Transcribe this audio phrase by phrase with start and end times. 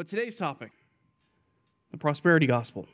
[0.00, 0.72] But today's topic
[1.90, 2.88] the prosperity gospel.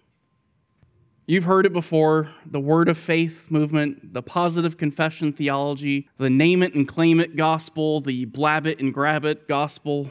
[1.25, 6.65] You've heard it before the word of faith movement, the positive confession theology, the name
[6.65, 10.11] it and claim it gospel, the blab it and grab it gospel.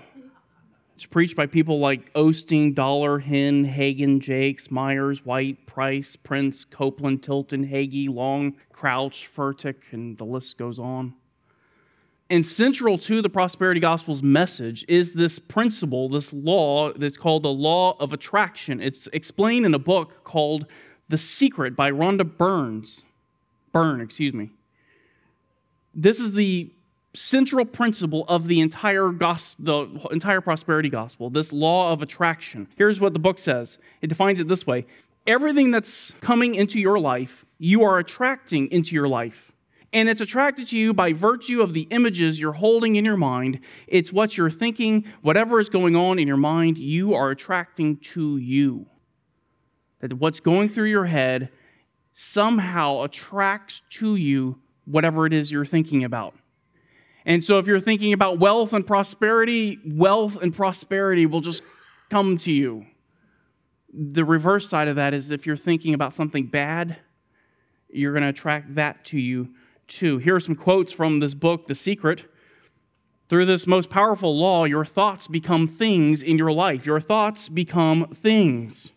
[0.93, 7.21] It's preached by people like Osteen, Dollar, Hinn, Hagin, Jakes, Myers, White, Price, Prince, Copeland,
[7.21, 11.13] Tilton, Hagee, Long, Crouch, Furtick, and the list goes on.
[12.29, 17.51] And central to the prosperity gospel's message is this principle, this law that's called the
[17.53, 18.81] law of attraction.
[18.81, 20.65] It's explained in a book called
[21.07, 23.03] The Secret by Rhonda Burns.
[23.71, 24.49] Byrne, excuse me.
[25.93, 26.71] This is the
[27.13, 32.67] central principle of the entire gospel, the entire prosperity gospel, this law of attraction.
[32.75, 33.77] Here's what the book says.
[34.01, 34.85] It defines it this way.
[35.27, 39.53] Everything that's coming into your life, you are attracting into your life.
[39.95, 43.61] And it's attracted to you by virtue of the images you're holding in your mind.
[43.87, 48.35] It's what you're thinking, whatever is going on in your mind, you are attracting to
[48.35, 48.87] you.
[49.99, 51.49] That what's going through your head
[52.11, 56.35] somehow attracts to you whatever it is you're thinking about.
[57.25, 61.63] And so if you're thinking about wealth and prosperity, wealth and prosperity will just
[62.09, 62.85] come to you.
[63.93, 66.97] The reverse side of that is if you're thinking about something bad,
[67.89, 69.55] you're going to attract that to you
[69.87, 70.17] too.
[70.17, 72.25] Here are some quotes from this book, The Secret.
[73.27, 76.85] Through this most powerful law, your thoughts become things in your life.
[76.85, 78.91] Your thoughts become things.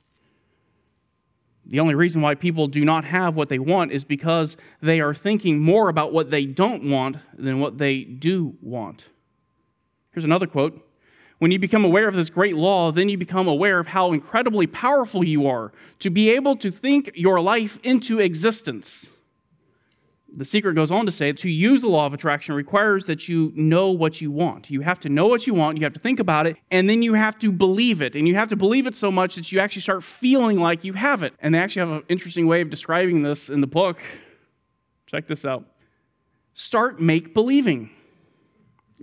[1.65, 5.15] The only reason why people do not have what they want is because they are
[5.15, 9.07] thinking more about what they don't want than what they do want.
[10.13, 10.83] Here's another quote
[11.39, 14.67] When you become aware of this great law, then you become aware of how incredibly
[14.67, 19.11] powerful you are to be able to think your life into existence.
[20.31, 23.51] The secret goes on to say to use the law of attraction requires that you
[23.57, 24.69] know what you want.
[24.71, 27.03] You have to know what you want, you have to think about it, and then
[27.03, 28.15] you have to believe it.
[28.15, 30.93] And you have to believe it so much that you actually start feeling like you
[30.93, 31.33] have it.
[31.41, 34.01] And they actually have an interesting way of describing this in the book.
[35.07, 35.65] Check this out.
[36.53, 37.89] Start make believing.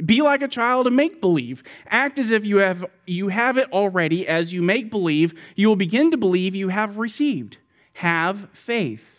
[0.06, 1.64] Be like a child and make believe.
[1.88, 4.28] Act as if you have, you have it already.
[4.28, 7.58] As you make believe, you will begin to believe you have received.
[7.96, 9.15] Have faith.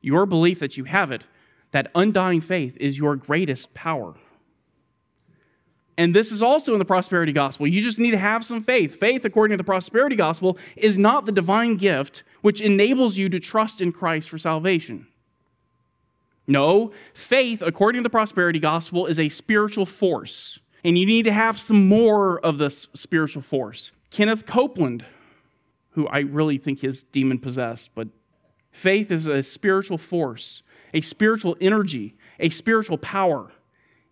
[0.00, 1.24] Your belief that you have it,
[1.72, 4.14] that undying faith, is your greatest power.
[5.98, 7.66] And this is also in the prosperity gospel.
[7.66, 8.94] You just need to have some faith.
[8.94, 13.38] Faith, according to the prosperity gospel, is not the divine gift which enables you to
[13.38, 15.06] trust in Christ for salvation.
[16.46, 20.58] No, faith, according to the prosperity gospel, is a spiritual force.
[20.82, 23.92] And you need to have some more of this spiritual force.
[24.10, 25.04] Kenneth Copeland,
[25.90, 28.08] who I really think is demon possessed, but
[28.70, 30.62] Faith is a spiritual force,
[30.94, 33.50] a spiritual energy, a spiritual power.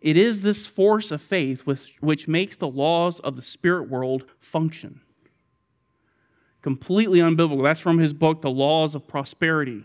[0.00, 4.24] It is this force of faith which, which makes the laws of the spirit world
[4.40, 5.00] function.
[6.62, 7.62] Completely unbiblical.
[7.62, 9.84] That's from his book, The Laws of Prosperity.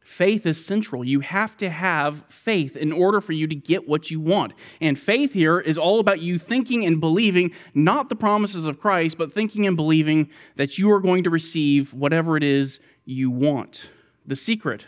[0.00, 1.02] Faith is central.
[1.02, 4.52] You have to have faith in order for you to get what you want.
[4.78, 9.16] And faith here is all about you thinking and believing not the promises of Christ,
[9.16, 13.90] but thinking and believing that you are going to receive whatever it is you want.
[14.26, 14.86] The secret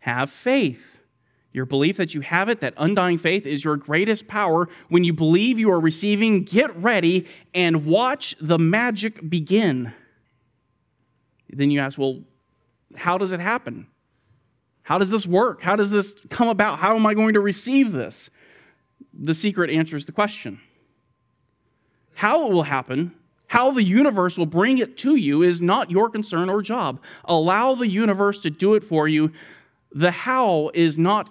[0.00, 1.00] have faith.
[1.52, 4.68] Your belief that you have it, that undying faith, is your greatest power.
[4.90, 9.92] When you believe you are receiving, get ready and watch the magic begin.
[11.48, 12.22] Then you ask, well,
[12.96, 13.86] how does it happen?
[14.82, 15.62] How does this work?
[15.62, 16.78] How does this come about?
[16.78, 18.28] How am I going to receive this?
[19.12, 20.60] The secret answers the question.
[22.16, 23.14] How it will happen
[23.48, 27.00] how the universe will bring it to you is not your concern or job.
[27.24, 29.32] Allow the universe to do it for you.
[29.92, 31.30] The how is not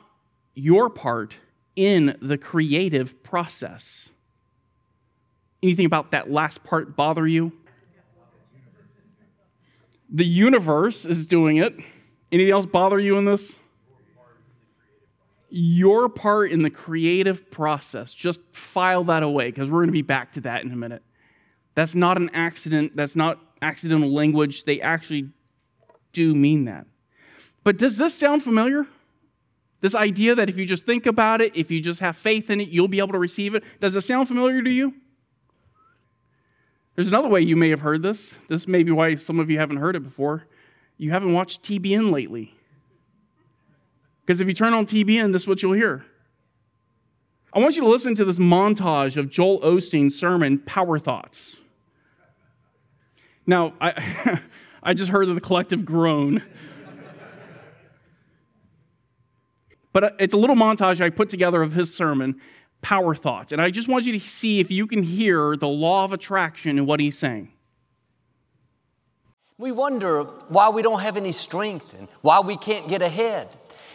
[0.54, 1.36] your part
[1.76, 4.10] in the creative process.
[5.62, 7.52] Anything about that last part bother you?
[10.10, 11.76] The universe is doing it.
[12.32, 13.60] Anything else bother you in this?
[15.50, 18.14] Your part in the creative process.
[18.14, 21.02] Just file that away because we're going to be back to that in a minute.
[21.76, 22.96] That's not an accident.
[22.96, 24.64] That's not accidental language.
[24.64, 25.30] They actually
[26.14, 26.88] do mean that.
[27.64, 28.88] But does this sound familiar?
[29.82, 32.62] This idea that if you just think about it, if you just have faith in
[32.62, 33.64] it, you'll be able to receive it.
[33.80, 34.96] Does it sound familiar to you?
[36.96, 38.38] There's another way you may have heard this.
[38.48, 40.48] This may be why some of you haven't heard it before.
[40.98, 42.54] You haven't watched TBN lately.
[44.22, 46.06] Because if you turn on TBN, this is what you'll hear.
[47.54, 51.60] I want you to listen to this montage of Joel Osteen's sermon, Power Thoughts.
[53.48, 54.40] Now, I,
[54.84, 56.42] I just heard the collective groan.
[59.94, 62.40] but uh, it's a little montage I put together of his sermon.
[62.82, 63.52] power thoughts.
[63.52, 66.78] And I just want you to see if you can hear the law of attraction
[66.78, 67.52] in what he's saying.
[69.58, 73.48] We wonder why we don't have any strength and why we can't get ahead.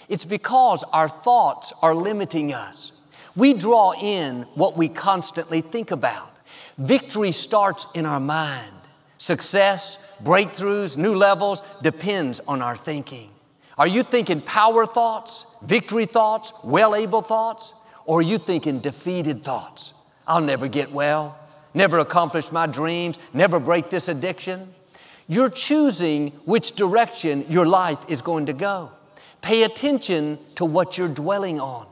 [0.09, 2.91] It's because our thoughts are limiting us.
[3.37, 6.35] We draw in what we constantly think about.
[6.79, 8.80] Victory starts in our mind.
[9.21, 13.29] Success, breakthroughs, new levels depends on our thinking.
[13.77, 17.75] Are you thinking power thoughts, victory thoughts, well able thoughts?
[18.07, 19.93] Or are you thinking defeated thoughts?
[20.27, 21.39] I'll never get well,
[21.75, 24.73] never accomplish my dreams, never break this addiction.
[25.29, 28.91] You're choosing which direction your life is going to go.
[29.43, 31.87] Pay attention to what you're dwelling on.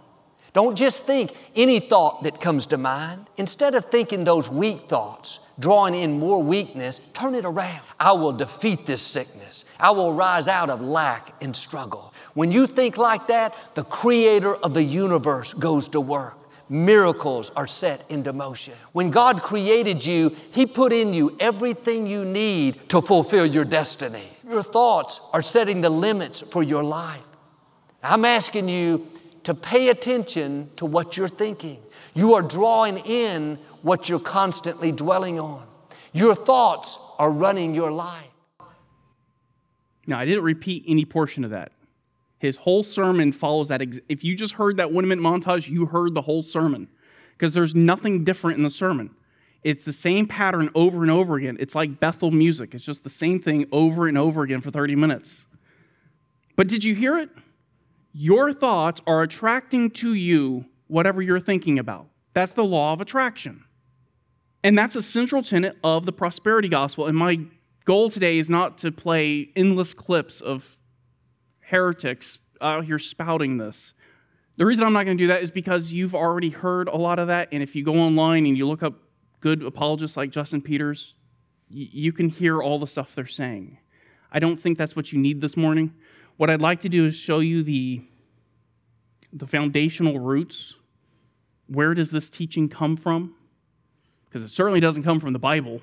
[0.52, 3.26] Don't just think any thought that comes to mind.
[3.36, 7.82] Instead of thinking those weak thoughts, drawing in more weakness, turn it around.
[8.00, 9.64] I will defeat this sickness.
[9.78, 12.14] I will rise out of lack and struggle.
[12.34, 16.34] When you think like that, the creator of the universe goes to work.
[16.70, 18.74] Miracles are set into motion.
[18.92, 24.28] When God created you, He put in you everything you need to fulfill your destiny.
[24.48, 27.22] Your thoughts are setting the limits for your life.
[28.02, 29.06] I'm asking you
[29.48, 31.78] to pay attention to what you're thinking.
[32.12, 35.66] You are drawing in what you're constantly dwelling on.
[36.12, 38.26] Your thoughts are running your life.
[40.06, 41.72] Now, I didn't repeat any portion of that.
[42.38, 43.80] His whole sermon follows that.
[43.80, 46.86] Ex- if you just heard that one minute montage, you heard the whole sermon
[47.32, 49.14] because there's nothing different in the sermon.
[49.62, 51.56] It's the same pattern over and over again.
[51.58, 54.94] It's like Bethel music, it's just the same thing over and over again for 30
[54.94, 55.46] minutes.
[56.54, 57.30] But did you hear it?
[58.12, 62.06] Your thoughts are attracting to you whatever you're thinking about.
[62.34, 63.64] That's the law of attraction.
[64.64, 67.06] And that's a central tenet of the prosperity gospel.
[67.06, 67.40] And my
[67.84, 70.78] goal today is not to play endless clips of
[71.60, 73.94] heretics out here spouting this.
[74.56, 77.18] The reason I'm not going to do that is because you've already heard a lot
[77.18, 77.48] of that.
[77.52, 78.94] And if you go online and you look up
[79.40, 81.14] good apologists like Justin Peters,
[81.68, 83.78] you can hear all the stuff they're saying.
[84.32, 85.94] I don't think that's what you need this morning.
[86.38, 88.00] What I'd like to do is show you the,
[89.32, 90.76] the foundational roots.
[91.66, 93.34] Where does this teaching come from?
[94.24, 95.82] Because it certainly doesn't come from the Bible.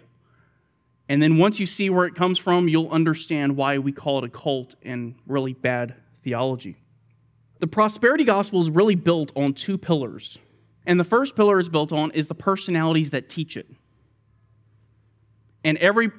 [1.10, 4.24] And then once you see where it comes from, you'll understand why we call it
[4.24, 5.94] a cult and really bad
[6.24, 6.78] theology.
[7.60, 10.40] The prosperity gospel is really built on two pillars.
[10.86, 13.68] And the first pillar is built on is the personalities that teach it.
[15.66, 16.12] And every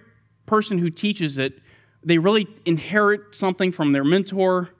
[0.44, 1.58] person who teaches it
[2.06, 4.70] they really inherit something from their mentor,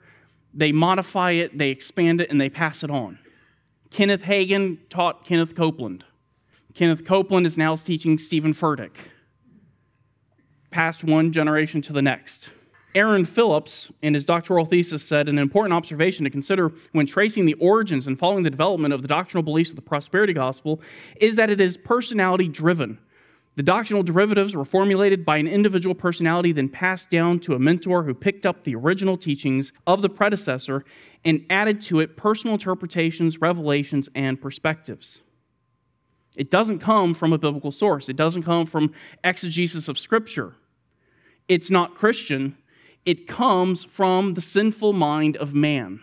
[0.53, 3.19] they modify it, they expand it, and they pass it on.
[3.91, 6.05] Kenneth Hagin taught Kenneth Copeland.
[6.73, 8.95] Kenneth Copeland is now teaching Steven Furtick,
[10.71, 12.49] passed one generation to the next.
[12.95, 17.53] Aaron Phillips, in his doctoral thesis, said an important observation to consider when tracing the
[17.55, 20.81] origins and following the development of the doctrinal beliefs of the prosperity gospel
[21.17, 22.97] is that it is personality driven
[23.57, 28.03] the doctrinal derivatives were formulated by an individual personality, then passed down to a mentor
[28.03, 30.85] who picked up the original teachings of the predecessor
[31.25, 35.23] and added to it personal interpretations, revelations, and perspectives.
[36.37, 38.93] It doesn't come from a biblical source, it doesn't come from
[39.23, 40.53] exegesis of Scripture.
[41.47, 42.59] It's not Christian,
[43.05, 46.01] it comes from the sinful mind of man.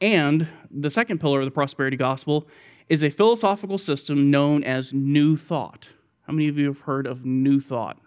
[0.00, 2.48] And the second pillar of the prosperity gospel
[2.90, 5.90] is a philosophical system known as New Thought.
[6.22, 8.00] How many of you have heard of New Thought?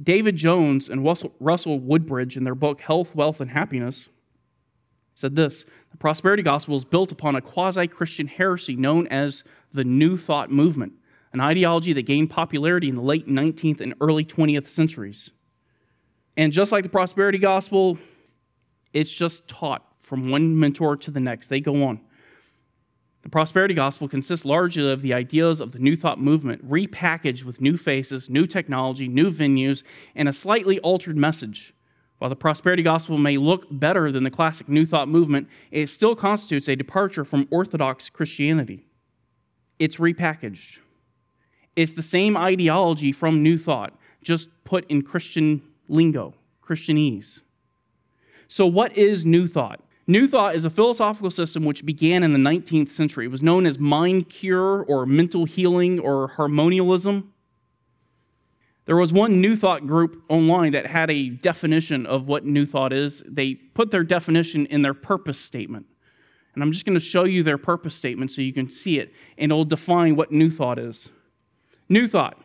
[0.00, 4.08] David Jones and Russell Woodbridge, in their book Health, Wealth, and Happiness,
[5.14, 9.84] said this The prosperity gospel is built upon a quasi Christian heresy known as the
[9.84, 10.94] New Thought movement,
[11.34, 15.30] an ideology that gained popularity in the late 19th and early 20th centuries.
[16.38, 17.98] And just like the prosperity gospel,
[18.94, 21.48] it's just taught from one mentor to the next.
[21.48, 22.00] They go on.
[23.24, 27.60] The prosperity gospel consists largely of the ideas of the New Thought movement, repackaged with
[27.60, 29.82] new faces, new technology, new venues,
[30.14, 31.72] and a slightly altered message.
[32.18, 36.14] While the prosperity gospel may look better than the classic New Thought movement, it still
[36.14, 38.84] constitutes a departure from Orthodox Christianity.
[39.78, 40.80] It's repackaged.
[41.76, 47.40] It's the same ideology from New Thought, just put in Christian lingo, Christianese.
[48.48, 49.80] So, what is New Thought?
[50.06, 53.24] New Thought is a philosophical system which began in the 19th century.
[53.24, 57.32] It was known as mind cure or mental healing or harmonialism.
[58.84, 62.92] There was one New Thought group online that had a definition of what New Thought
[62.92, 63.22] is.
[63.26, 65.86] They put their definition in their purpose statement.
[66.52, 69.12] And I'm just going to show you their purpose statement so you can see it,
[69.38, 71.08] and it'll define what New Thought is.
[71.88, 72.38] New Thought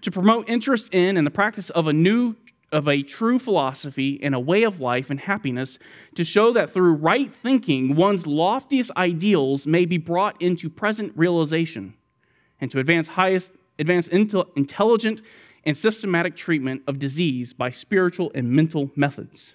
[0.00, 2.34] to promote interest in and the practice of a new
[2.70, 5.78] of a true philosophy and a way of life and happiness
[6.14, 11.94] to show that through right thinking, one's loftiest ideals may be brought into present realization
[12.60, 15.22] and to advance highest advance intelligent
[15.64, 19.54] and systematic treatment of disease by spiritual and mental methods.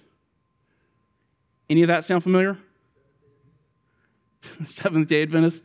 [1.68, 2.58] Any of that sound familiar?
[4.64, 5.64] Seventh day Adventist?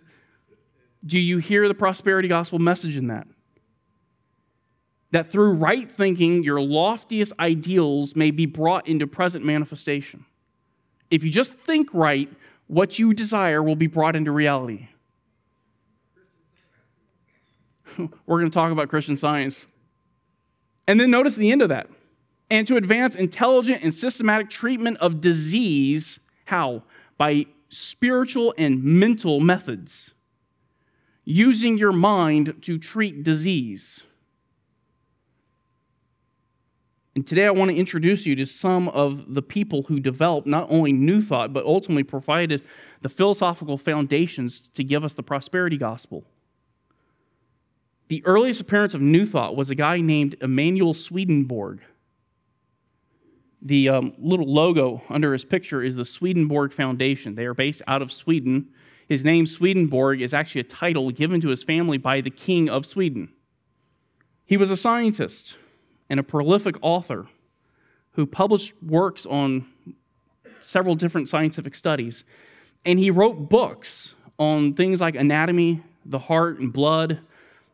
[1.05, 3.27] Do you hear the prosperity gospel message in that?
[5.11, 10.25] That through right thinking, your loftiest ideals may be brought into present manifestation.
[11.09, 12.29] If you just think right,
[12.67, 14.87] what you desire will be brought into reality.
[17.97, 19.67] We're going to talk about Christian science.
[20.87, 21.89] And then notice the end of that.
[22.51, 26.83] And to advance intelligent and systematic treatment of disease, how?
[27.17, 30.13] By spiritual and mental methods.
[31.25, 34.03] Using your mind to treat disease.
[37.15, 40.71] And today I want to introduce you to some of the people who developed not
[40.71, 42.63] only New Thought, but ultimately provided
[43.01, 46.23] the philosophical foundations to give us the prosperity gospel.
[48.09, 51.81] The earliest appearance of New Thought was a guy named Emanuel Swedenborg.
[53.61, 57.35] The um, little logo under his picture is the Swedenborg Foundation.
[57.35, 58.69] They are based out of Sweden.
[59.07, 62.85] His name, Swedenborg, is actually a title given to his family by the King of
[62.85, 63.33] Sweden.
[64.45, 65.57] He was a scientist
[66.09, 67.27] and a prolific author
[68.13, 69.65] who published works on
[70.61, 72.23] several different scientific studies.
[72.85, 77.19] And he wrote books on things like anatomy, the heart and blood,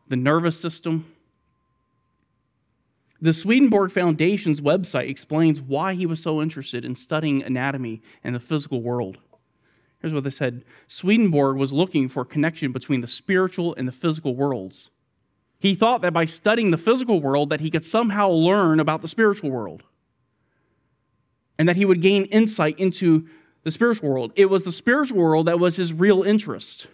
[0.08, 1.12] the nervous system.
[3.20, 8.40] The Swedenborg Foundation's website explains why he was so interested in studying anatomy and the
[8.40, 9.18] physical world.
[10.00, 13.92] Here's what they said Swedenborg was looking for a connection between the spiritual and the
[13.92, 14.90] physical worlds.
[15.58, 19.08] He thought that by studying the physical world that he could somehow learn about the
[19.08, 19.82] spiritual world
[21.58, 23.26] and that he would gain insight into
[23.62, 24.32] the spiritual world.
[24.36, 26.86] It was the spiritual world that was his real interest.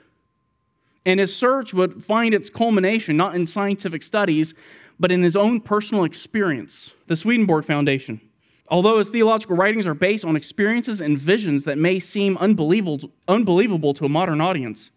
[1.04, 4.54] And his search would find its culmination not in scientific studies,
[5.00, 6.94] but in his own personal experience.
[7.08, 8.20] The Swedenborg Foundation.
[8.68, 13.92] Although his theological writings are based on experiences and visions that may seem unbelievable, unbelievable
[13.94, 14.92] to a modern audience,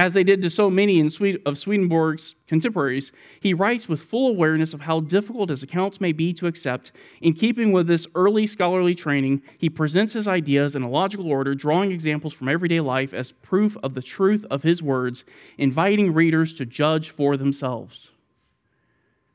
[0.00, 4.80] as they did to so many of Swedenborg's contemporaries, he writes with full awareness of
[4.80, 6.90] how difficult his accounts may be to accept.
[7.20, 11.54] In keeping with this early scholarly training, he presents his ideas in a logical order,
[11.54, 15.22] drawing examples from everyday life as proof of the truth of his words,
[15.58, 18.10] inviting readers to judge for themselves.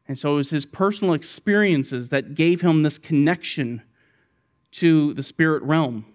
[0.07, 3.84] And so it was his personal experiences that gave him this connection
[4.72, 6.05] to the spirit realm.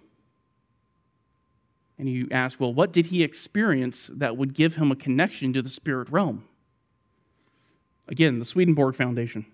[2.01, 5.61] And you ask, well, what did he experience that would give him a connection to
[5.61, 6.43] the spirit realm?
[8.07, 9.45] Again, the Swedenborg Foundation.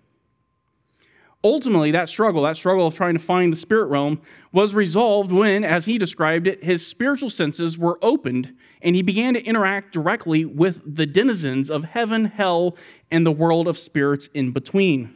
[1.44, 5.62] Ultimately, that struggle, that struggle of trying to find the spirit realm, was resolved when,
[5.62, 10.46] as he described it, his spiritual senses were opened and he began to interact directly
[10.46, 12.78] with the denizens of heaven, hell,
[13.10, 15.14] and the world of spirits in between.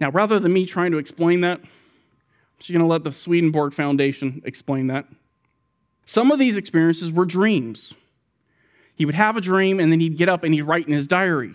[0.00, 1.68] Now, rather than me trying to explain that, I'm
[2.58, 5.04] just going to let the Swedenborg Foundation explain that.
[6.12, 7.94] Some of these experiences were dreams.
[8.94, 11.06] He would have a dream and then he'd get up and he'd write in his
[11.06, 11.54] diary.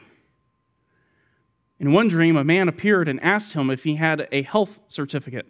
[1.80, 5.46] In one dream, a man appeared and asked him if he had a health certificate.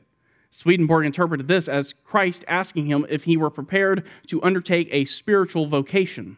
[0.52, 5.68] Swedenborg interpreted this as Christ asking him if he were prepared to undertake a spiritual
[5.68, 6.36] vocation.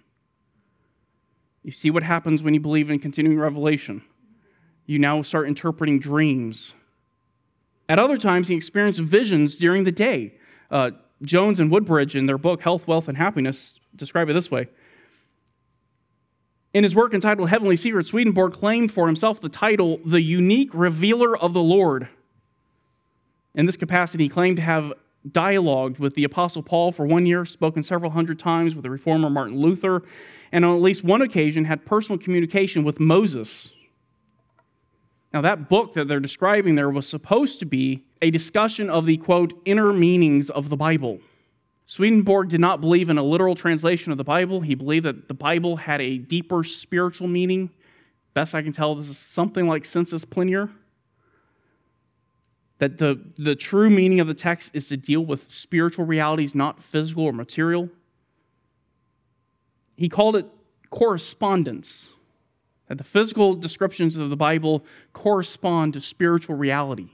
[1.63, 4.03] You see what happens when you believe in continuing revelation.
[4.85, 6.75] You now start interpreting dreams.
[7.89, 10.35] At other times, he experienced visions during the day.
[10.69, 14.67] Uh, Jones and Woodbridge, in their book Health, Wealth, and Happiness, describe it this way.
[16.73, 21.37] In his work entitled Heavenly Secrets, Swedenborg claimed for himself the title, The Unique Revealer
[21.37, 22.07] of the Lord.
[23.55, 24.93] In this capacity, he claimed to have
[25.29, 29.29] dialogued with the Apostle Paul for one year, spoken several hundred times with the reformer
[29.29, 30.03] Martin Luther,
[30.51, 33.73] and on at least one occasion had personal communication with Moses.
[35.33, 39.17] Now, that book that they're describing there was supposed to be a discussion of the
[39.17, 41.19] quote, inner meanings of the Bible.
[41.85, 44.61] Swedenborg did not believe in a literal translation of the Bible.
[44.61, 47.69] He believed that the Bible had a deeper spiritual meaning.
[48.33, 50.69] Best I can tell, this is something like sensus plenior.
[52.79, 56.81] That the, the true meaning of the text is to deal with spiritual realities, not
[56.81, 57.89] physical or material.
[59.95, 60.45] He called it
[60.89, 62.09] correspondence
[62.89, 67.11] that the physical descriptions of the Bible correspond to spiritual reality.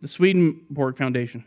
[0.00, 1.44] The Swedenborg Foundation.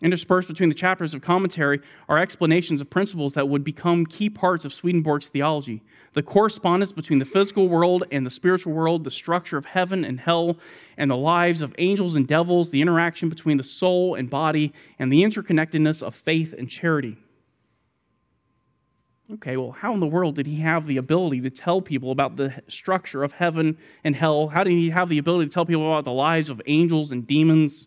[0.00, 4.64] Interspersed between the chapters of commentary are explanations of principles that would become key parts
[4.64, 5.82] of Swedenborg's theology.
[6.12, 10.20] The correspondence between the physical world and the spiritual world, the structure of heaven and
[10.20, 10.58] hell,
[10.96, 15.12] and the lives of angels and devils, the interaction between the soul and body, and
[15.12, 17.16] the interconnectedness of faith and charity.
[19.30, 22.36] Okay, well, how in the world did he have the ability to tell people about
[22.36, 24.48] the structure of heaven and hell?
[24.48, 27.26] How did he have the ability to tell people about the lives of angels and
[27.26, 27.86] demons?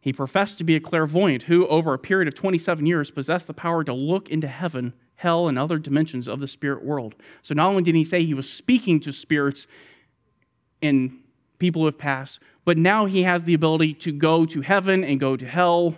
[0.00, 3.54] He professed to be a clairvoyant who, over a period of 27 years, possessed the
[3.54, 7.14] power to look into heaven, hell, and other dimensions of the spirit world.
[7.40, 9.66] So not only did he say he was speaking to spirits
[10.82, 11.20] and
[11.58, 15.18] people who have passed, but now he has the ability to go to heaven and
[15.18, 15.94] go to hell.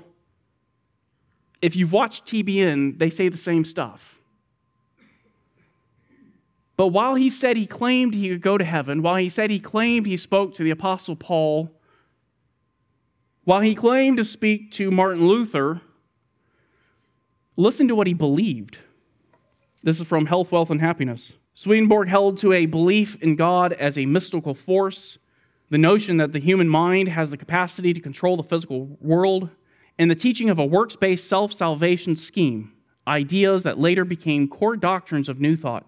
[1.64, 4.18] If you've watched TBN, they say the same stuff.
[6.76, 9.60] But while he said he claimed he could go to heaven, while he said he
[9.60, 11.70] claimed he spoke to the Apostle Paul,
[13.44, 15.80] while he claimed to speak to Martin Luther,
[17.56, 18.76] listen to what he believed.
[19.82, 21.32] This is from Health, Wealth, and Happiness.
[21.54, 25.16] Swedenborg held to a belief in God as a mystical force,
[25.70, 29.48] the notion that the human mind has the capacity to control the physical world,
[29.98, 32.72] and the teaching of a works based self salvation scheme,
[33.06, 35.86] ideas that later became core doctrines of New Thought.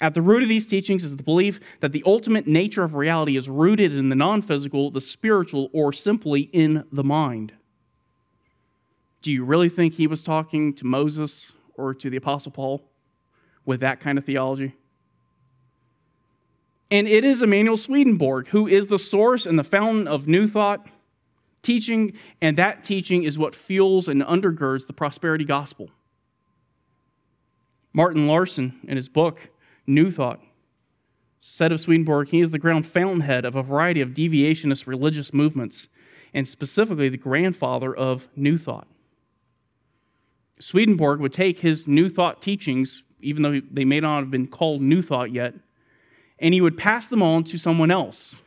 [0.00, 3.36] At the root of these teachings is the belief that the ultimate nature of reality
[3.36, 7.52] is rooted in the non physical, the spiritual, or simply in the mind.
[9.22, 12.82] Do you really think he was talking to Moses or to the Apostle Paul
[13.64, 14.74] with that kind of theology?
[16.90, 20.86] And it is Emanuel Swedenborg who is the source and the fountain of new thought
[21.64, 25.90] teaching, and that teaching is what fuels and undergirds the prosperity gospel.
[27.92, 29.50] Martin Larson, in his book,
[29.86, 30.40] New Thought.
[31.38, 35.88] Said of Swedenborg, he is the ground fountainhead of a variety of deviationist religious movements,
[36.32, 38.88] and specifically the grandfather of New Thought.
[40.58, 44.80] Swedenborg would take his New Thought teachings, even though they may not have been called
[44.80, 45.54] New Thought yet,
[46.38, 48.40] and he would pass them on to someone else,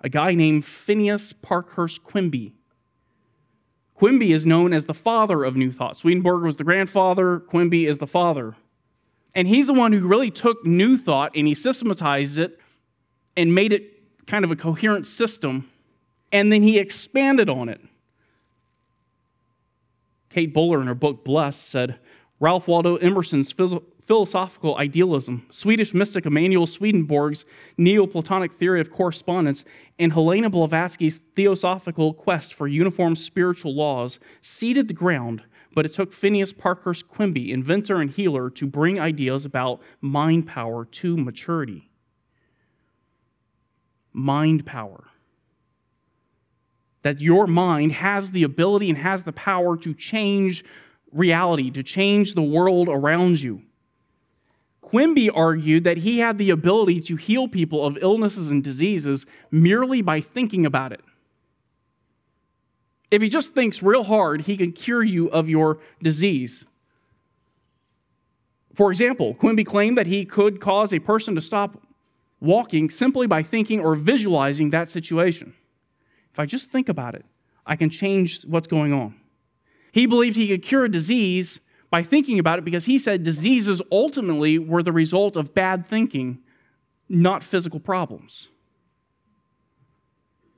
[0.00, 2.54] a guy named Phineas Parkhurst Quimby.
[3.94, 5.96] Quimby is known as the father of New Thought.
[5.96, 8.54] Swedenborg was the grandfather, Quimby is the father.
[9.34, 12.58] And he's the one who really took New Thought and he systematized it
[13.36, 15.70] and made it kind of a coherent system.
[16.32, 17.80] And then he expanded on it.
[20.28, 21.98] Kate Bowler, in her book Blessed, said
[22.40, 23.48] Ralph Waldo Emerson's
[24.06, 27.44] philosophical idealism, Swedish mystic Emanuel Swedenborg's
[27.76, 29.64] Neoplatonic theory of correspondence,
[29.98, 35.42] and Helena Blavatsky's theosophical quest for uniform spiritual laws seeded the ground
[35.76, 40.86] but it took Phineas Parkhurst Quimby, inventor and healer, to bring ideas about mind power
[40.86, 41.90] to maturity.
[44.10, 45.04] Mind power.
[47.02, 50.64] That your mind has the ability and has the power to change
[51.12, 53.60] reality, to change the world around you.
[54.86, 60.00] Quimby argued that he had the ability to heal people of illnesses and diseases merely
[60.00, 61.00] by thinking about it.
[63.10, 66.66] If he just thinks real hard, he can cure you of your disease.
[68.74, 71.82] For example, Quimby claimed that he could cause a person to stop
[72.40, 75.52] walking simply by thinking or visualizing that situation.
[76.32, 77.24] If I just think about it,
[77.66, 79.16] I can change what's going on.
[79.90, 81.58] He believed he could cure a disease
[81.90, 86.38] by thinking about it because he said diseases ultimately were the result of bad thinking,
[87.08, 88.48] not physical problems.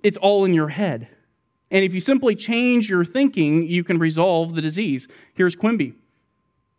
[0.03, 1.09] It's all in your head.
[1.71, 5.07] And if you simply change your thinking, you can resolve the disease.
[5.35, 5.95] Here's Quimby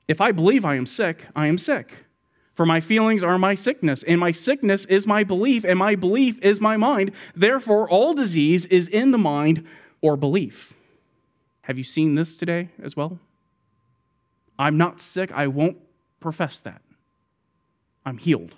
[0.07, 2.05] If I believe I am sick, I am sick.
[2.53, 6.39] For my feelings are my sickness, and my sickness is my belief, and my belief
[6.43, 7.11] is my mind.
[7.33, 9.65] Therefore, all disease is in the mind
[10.01, 10.73] or belief.
[11.61, 13.19] Have you seen this today as well?
[14.59, 15.31] I'm not sick.
[15.31, 15.77] I won't
[16.19, 16.81] profess that.
[18.05, 18.55] I'm healed.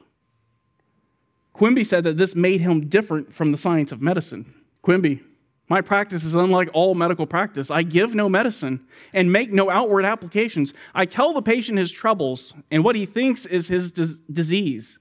[1.53, 4.53] Quimby said that this made him different from the science of medicine.
[4.81, 5.21] Quimby,
[5.69, 7.69] my practice is unlike all medical practice.
[7.69, 10.73] I give no medicine and make no outward applications.
[10.95, 14.99] I tell the patient his troubles and what he thinks is his dis- disease.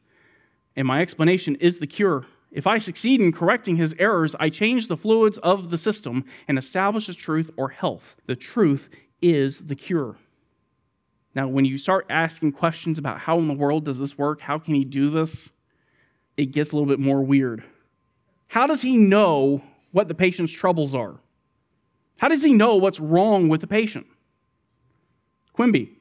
[0.77, 2.25] And my explanation is the cure.
[2.53, 6.59] If I succeed in correcting his errors, I change the fluids of the system and
[6.59, 8.17] establish the truth or health.
[8.27, 8.91] The truth
[9.23, 10.17] is the cure.
[11.35, 14.59] Now, when you start asking questions about how in the world does this work, how
[14.59, 15.53] can he do this,
[16.37, 17.63] it gets a little bit more weird.
[18.49, 19.63] How does he know
[19.93, 21.17] what the patient's troubles are?
[22.19, 24.07] How does he know what's wrong with the patient?
[25.53, 25.93] Quimby,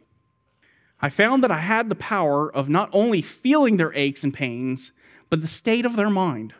[1.01, 4.91] I found that I had the power of not only feeling their aches and pains,
[5.29, 6.53] but the state of their mind.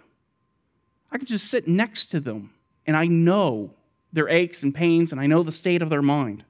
[1.11, 2.51] I could just sit next to them
[2.85, 3.73] and I know
[4.11, 6.43] their aches and pains, and I know the state of their mind.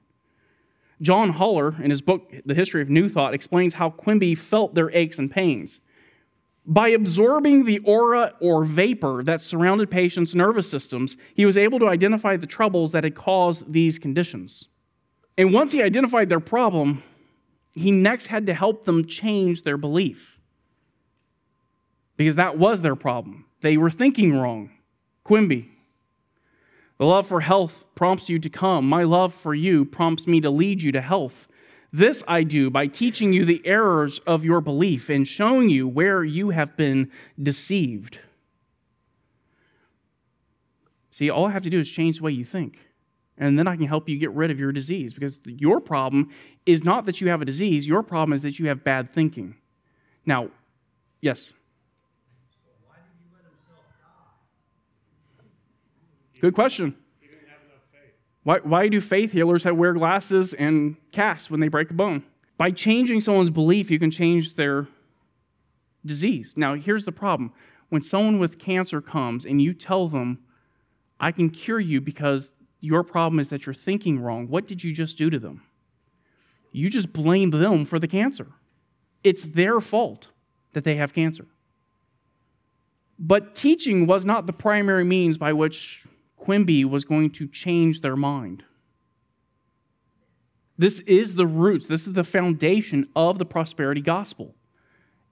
[1.00, 4.90] John Haller, in his book, The History of New Thought, explains how Quimby felt their
[4.90, 5.80] aches and pains.
[6.66, 11.88] By absorbing the aura or vapor that surrounded patients' nervous systems, he was able to
[11.88, 14.68] identify the troubles that had caused these conditions.
[15.38, 17.02] And once he identified their problem,
[17.74, 20.38] he next had to help them change their belief.
[22.16, 23.46] Because that was their problem.
[23.62, 24.70] They were thinking wrong.
[25.24, 25.69] Quimby.
[27.00, 28.86] The love for health prompts you to come.
[28.86, 31.46] My love for you prompts me to lead you to health.
[31.90, 36.22] This I do by teaching you the errors of your belief and showing you where
[36.22, 37.10] you have been
[37.42, 38.18] deceived.
[41.10, 42.90] See, all I have to do is change the way you think.
[43.38, 46.28] And then I can help you get rid of your disease because your problem
[46.66, 49.54] is not that you have a disease, your problem is that you have bad thinking.
[50.26, 50.50] Now,
[51.22, 51.54] yes?
[56.40, 56.96] Good question.
[58.42, 62.24] Why, why do faith healers wear glasses and casts when they break a bone?
[62.56, 64.88] By changing someone's belief, you can change their
[66.04, 66.56] disease.
[66.56, 67.52] Now, here's the problem.
[67.90, 70.38] When someone with cancer comes and you tell them,
[71.18, 74.92] I can cure you because your problem is that you're thinking wrong, what did you
[74.92, 75.62] just do to them?
[76.72, 78.46] You just blamed them for the cancer.
[79.22, 80.28] It's their fault
[80.72, 81.46] that they have cancer.
[83.18, 86.04] But teaching was not the primary means by which
[86.50, 88.64] Quimby was going to change their mind.
[90.76, 94.56] This is the roots, this is the foundation of the prosperity gospel.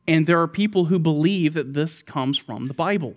[0.06, 3.16] And there are people who believe that this comes from the Bible,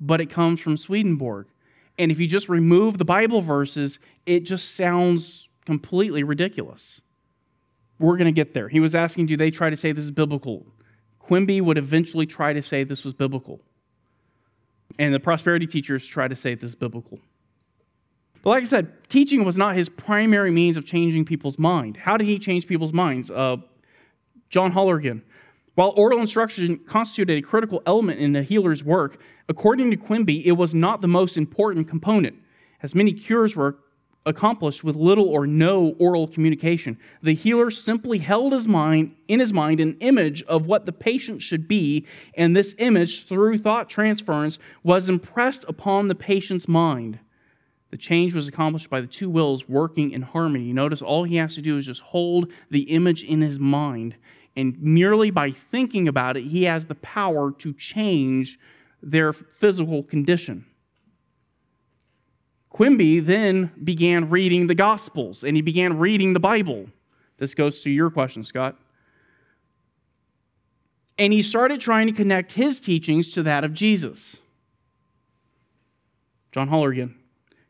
[0.00, 1.48] but it comes from Swedenborg.
[1.98, 7.02] And if you just remove the Bible verses, it just sounds completely ridiculous.
[7.98, 8.70] We're going to get there.
[8.70, 10.66] He was asking, do they try to say this is biblical?
[11.18, 13.60] Quimby would eventually try to say this was biblical.
[14.98, 17.20] And the prosperity teachers try to say this is biblical.
[18.42, 21.98] But like I said, teaching was not his primary means of changing people's mind.
[21.98, 23.30] How did he change people's minds?
[23.30, 23.58] Uh,
[24.48, 25.22] John Haller again.
[25.74, 30.52] While oral instruction constituted a critical element in the healer's work, according to Quimby, it
[30.52, 32.36] was not the most important component,
[32.82, 33.78] as many cures were
[34.26, 36.98] accomplished with little or no oral communication.
[37.22, 41.42] The healer simply held his mind in his mind an image of what the patient
[41.42, 47.18] should be, and this image, through thought transference, was impressed upon the patient's mind.
[47.90, 50.72] The change was accomplished by the two wills working in harmony.
[50.72, 54.16] Notice all he has to do is just hold the image in his mind,
[54.54, 58.58] and merely by thinking about it, he has the power to change
[59.02, 60.66] their physical condition.
[62.70, 66.86] Quimby then began reading the Gospels and he began reading the Bible.
[67.36, 68.76] This goes to your question, Scott.
[71.18, 74.38] And he started trying to connect his teachings to that of Jesus.
[76.52, 77.16] John Haller again.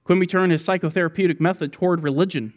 [0.04, 2.52] Quimby turned his psychotherapeutic method toward religion,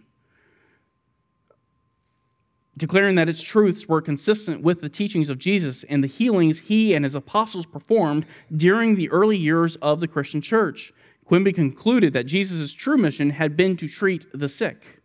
[2.78, 6.94] declaring that its truths were consistent with the teachings of Jesus and the healings he
[6.94, 8.26] and his apostles performed
[8.56, 10.92] during the early years of the Christian church.
[11.26, 15.02] Quimby concluded that Jesus' true mission had been to treat the sick.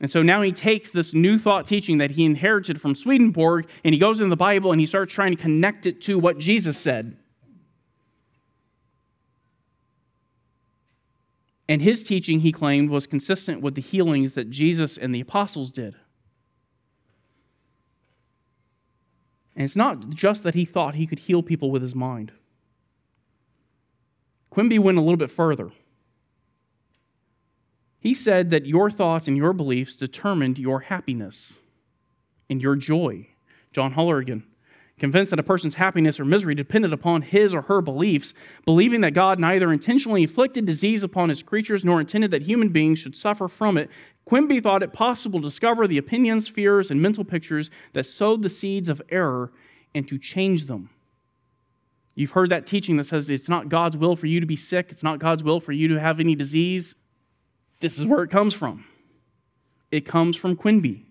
[0.00, 3.94] And so now he takes this new thought teaching that he inherited from Swedenborg and
[3.94, 6.78] he goes into the Bible and he starts trying to connect it to what Jesus
[6.78, 7.18] said.
[11.68, 15.70] And his teaching, he claimed, was consistent with the healings that Jesus and the apostles
[15.70, 15.94] did.
[19.54, 22.32] And it's not just that he thought he could heal people with his mind.
[24.50, 25.70] Quimby went a little bit further.
[28.00, 31.56] He said that your thoughts and your beliefs determined your happiness
[32.48, 33.28] and your joy.
[33.72, 34.44] John Haller again.
[34.98, 38.34] Convinced that a person's happiness or misery depended upon his or her beliefs,
[38.66, 42.98] believing that God neither intentionally inflicted disease upon his creatures nor intended that human beings
[42.98, 43.88] should suffer from it,
[44.26, 48.50] Quimby thought it possible to discover the opinions, fears, and mental pictures that sowed the
[48.50, 49.52] seeds of error
[49.94, 50.90] and to change them.
[52.20, 54.88] You've heard that teaching that says it's not God's will for you to be sick,
[54.90, 56.94] it's not God's will for you to have any disease.
[57.80, 58.84] This is where it comes from.
[59.90, 61.06] It comes from Quimby.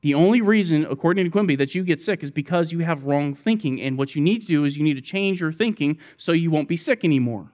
[0.00, 3.34] The only reason, according to Quimby, that you get sick is because you have wrong
[3.34, 3.82] thinking.
[3.82, 6.50] And what you need to do is you need to change your thinking so you
[6.50, 7.52] won't be sick anymore.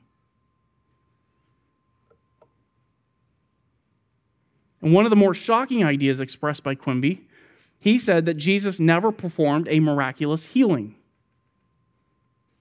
[4.80, 7.26] And one of the more shocking ideas expressed by Quimby
[7.80, 10.96] he said that Jesus never performed a miraculous healing.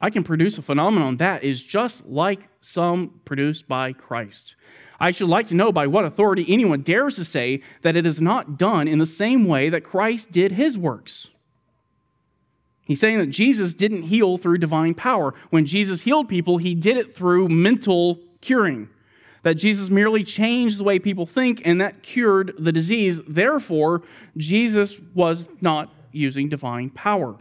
[0.02, 4.56] I can produce a phenomenon that is just like some produced by Christ.
[5.00, 8.22] I should like to know by what authority anyone dares to say that it is
[8.22, 11.30] not done in the same way that Christ did his works.
[12.86, 15.34] He's saying that Jesus didn't heal through divine power.
[15.52, 18.90] When Jesus healed people, he did it through mental curing.
[19.44, 23.22] That Jesus merely changed the way people think and that cured the disease.
[23.24, 24.02] Therefore,
[24.36, 27.38] Jesus was not using divine power.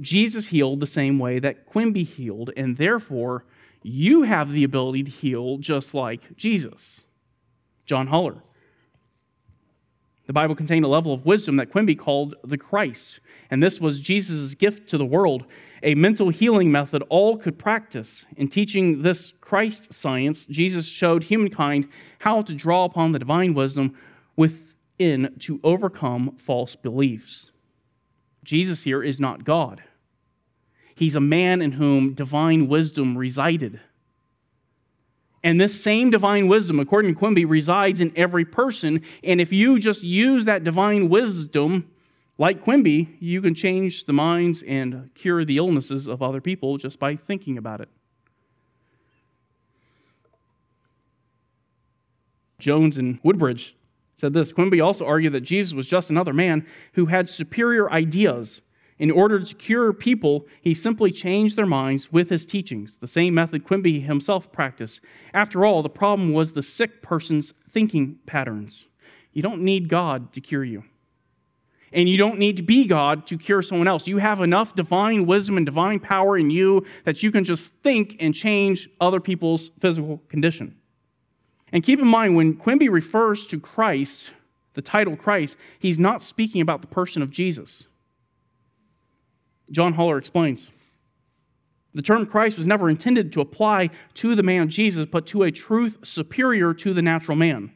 [0.00, 3.44] Jesus healed the same way that Quimby healed, and therefore,
[3.82, 7.04] you have the ability to heal just like Jesus.
[7.84, 8.42] John Haller.
[10.26, 14.00] The Bible contained a level of wisdom that Quimby called the Christ, and this was
[14.00, 15.44] Jesus' gift to the world,
[15.82, 18.24] a mental healing method all could practice.
[18.36, 21.88] In teaching this Christ science, Jesus showed humankind
[22.20, 23.94] how to draw upon the divine wisdom
[24.34, 27.50] within to overcome false beliefs.
[28.44, 29.82] Jesus here is not God.
[30.94, 33.80] He's a man in whom divine wisdom resided.
[35.44, 39.02] And this same divine wisdom, according to Quimby, resides in every person.
[39.22, 41.92] And if you just use that divine wisdom,
[42.38, 46.98] like Quimby, you can change the minds and cure the illnesses of other people just
[46.98, 47.90] by thinking about it.
[52.58, 53.76] Jones and Woodbridge
[54.14, 58.62] said this Quimby also argued that Jesus was just another man who had superior ideas
[59.04, 63.34] in order to cure people, he simply changed their minds with his teachings, the same
[63.34, 65.02] method Quimby himself practiced.
[65.34, 68.86] After all, the problem was the sick person's thinking patterns.
[69.34, 70.84] You don't need God to cure you.
[71.92, 74.08] And you don't need to be God to cure someone else.
[74.08, 78.16] You have enough divine wisdom and divine power in you that you can just think
[78.20, 80.78] and change other people's physical condition.
[81.72, 84.32] And keep in mind, when Quimby refers to Christ,
[84.72, 87.86] the title Christ, he's not speaking about the person of Jesus.
[89.70, 90.70] John Haller explains
[91.94, 95.52] the term Christ was never intended to apply to the man Jesus, but to a
[95.52, 97.72] truth superior to the natural man.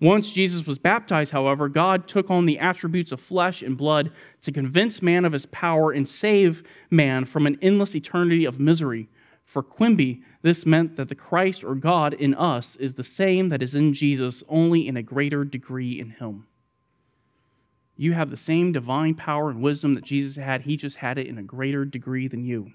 [0.00, 4.52] Once Jesus was baptized, however, God took on the attributes of flesh and blood to
[4.52, 9.08] convince man of his power and save man from an endless eternity of misery.
[9.44, 13.62] For Quimby, this meant that the Christ or God in us is the same that
[13.62, 16.46] is in Jesus, only in a greater degree in him.
[17.96, 20.62] You have the same divine power and wisdom that Jesus had.
[20.62, 22.72] He just had it in a greater degree than you.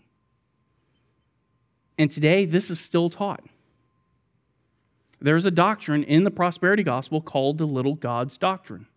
[1.98, 3.44] And today, this is still taught.
[5.20, 8.88] There's a doctrine in the prosperity gospel called the little God's doctrine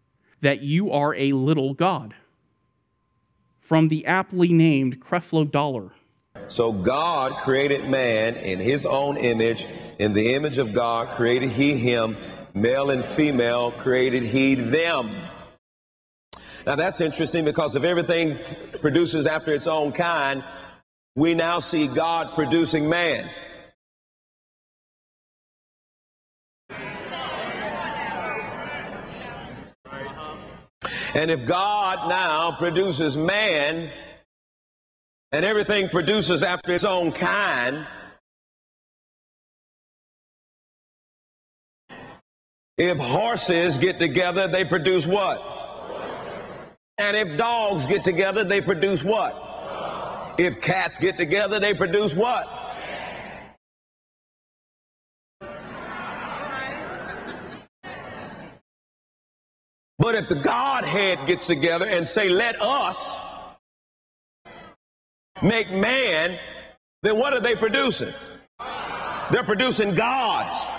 [0.41, 2.15] that you are a little God.
[3.61, 5.91] From the aptly named Creflo Dollar.
[6.49, 9.65] So God created man in his own image.
[9.99, 12.17] In the image of God created he him.
[12.55, 15.29] Male and female created he them.
[16.66, 18.38] Now that's interesting because if everything
[18.81, 20.42] produces after its own kind,
[21.14, 23.31] we now see God producing man.
[31.14, 33.92] And if God now produces man,
[35.31, 37.87] and everything produces after its own kind,
[42.79, 45.63] if horses get together, they produce what?
[46.99, 50.35] And if dogs get together, they produce what?
[50.39, 52.47] If cats get together, they produce what?
[59.99, 62.97] But if the Godhead gets together and say, let us
[65.43, 66.39] make man,
[67.03, 68.13] then what are they producing?
[69.31, 70.74] They're producing gods.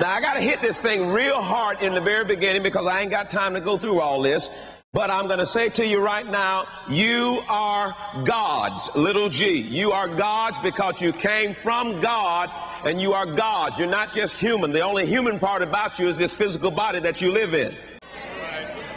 [0.00, 3.00] Now, I got to hit this thing real hard in the very beginning because I
[3.00, 4.44] ain't got time to go through all this.
[4.92, 9.56] But I'm going to say to you right now, you are gods, little g.
[9.56, 12.48] You are gods because you came from God
[12.84, 13.78] and you are gods.
[13.78, 14.72] You're not just human.
[14.72, 17.76] The only human part about you is this physical body that you live in.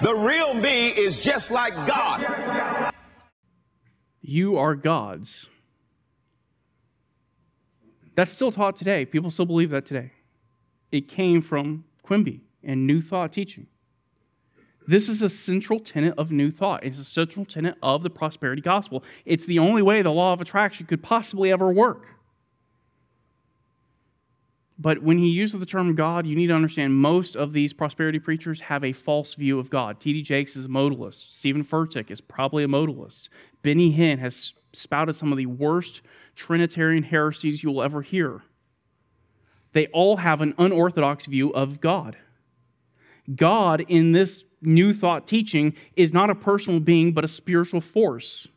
[0.02, 2.92] The real me is just like God.
[4.22, 5.48] You are gods.
[8.16, 9.06] That's still taught today.
[9.06, 10.12] People still believe that today
[10.92, 13.68] it came from Quimby and New Thought teaching.
[14.88, 16.86] This is a central tenet of New Thought.
[16.86, 19.04] It's a central tenet of the prosperity gospel.
[19.26, 22.06] It's the only way the law of attraction could possibly ever work.
[24.80, 28.20] But when he uses the term God, you need to understand most of these prosperity
[28.20, 30.00] preachers have a false view of God.
[30.00, 30.22] T.D.
[30.22, 31.32] Jakes is a modalist.
[31.32, 33.30] Steven Furtick is probably a modalist.
[33.64, 36.02] Benny Hinn has spouted some of the worst
[36.36, 38.44] Trinitarian heresies you will ever hear
[39.78, 42.18] they all have an unorthodox view of God.
[43.36, 48.48] God, in this new thought teaching, is not a personal being, but a spiritual force.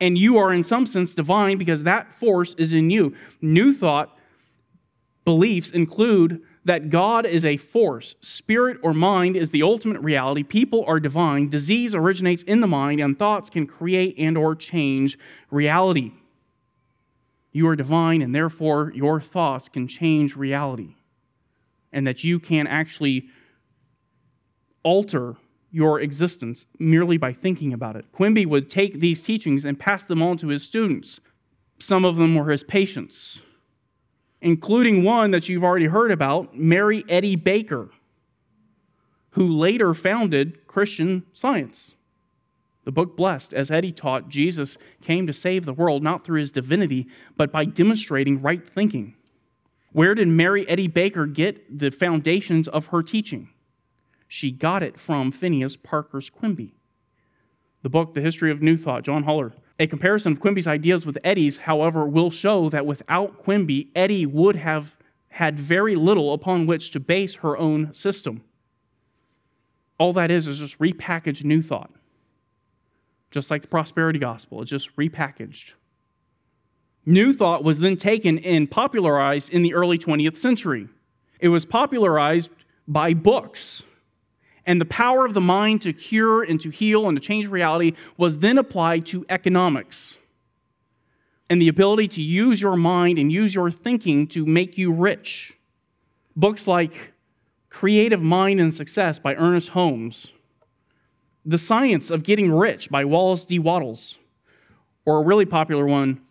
[0.00, 3.14] And you are, in some sense, divine because that force is in you.
[3.40, 4.16] New thought
[5.24, 10.84] beliefs include that God is a force, spirit or mind is the ultimate reality, people
[10.86, 15.18] are divine, disease originates in the mind, and thoughts can create and or change
[15.50, 16.12] reality.
[17.54, 20.96] You are divine, and therefore your thoughts can change reality.
[21.92, 23.28] And that you can actually
[24.82, 25.36] alter
[25.70, 28.10] your existence merely by thinking about it.
[28.12, 31.20] Quimby would take these teachings and pass them on to his students.
[31.78, 33.40] Some of them were his patients,
[34.40, 37.88] including one that you've already heard about, Mary Eddy Baker,
[39.30, 41.94] who later founded Christian Science.
[42.84, 46.50] The book Blessed, as Eddy taught, Jesus came to save the world not through his
[46.50, 49.14] divinity, but by demonstrating right thinking.
[49.92, 53.48] Where did Mary Eddy Baker get the foundations of her teaching?
[54.28, 56.74] She got it from Phineas Parkhurst Quimby.
[57.82, 59.52] The book, The History of New Thought, John Haller.
[59.78, 64.56] A comparison of Quimby's ideas with Eddy's, however, will show that without Quimby, Eddie would
[64.56, 64.96] have
[65.28, 68.42] had very little upon which to base her own system.
[69.98, 71.90] All that is is just repackaged New Thought.
[73.34, 75.74] Just like the prosperity gospel, it's just repackaged.
[77.04, 80.86] New Thought was then taken and popularized in the early 20th century.
[81.40, 82.48] It was popularized
[82.86, 83.82] by books
[84.64, 87.94] and the power of the mind to cure and to heal and to change reality
[88.16, 90.16] was then applied to economics.
[91.50, 95.54] And the ability to use your mind and use your thinking to make you rich.
[96.36, 97.12] Books like
[97.68, 100.30] Creative Mind and Success by Ernest Holmes,
[101.46, 103.58] The Science of Getting Rich by Wallace D.
[103.58, 104.16] Wattles,
[105.04, 106.22] or a really popular one,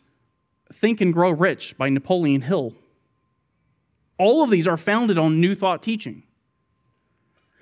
[0.74, 2.74] Think and Grow Rich by Napoleon Hill.
[4.18, 6.24] All of these are founded on New Thought teaching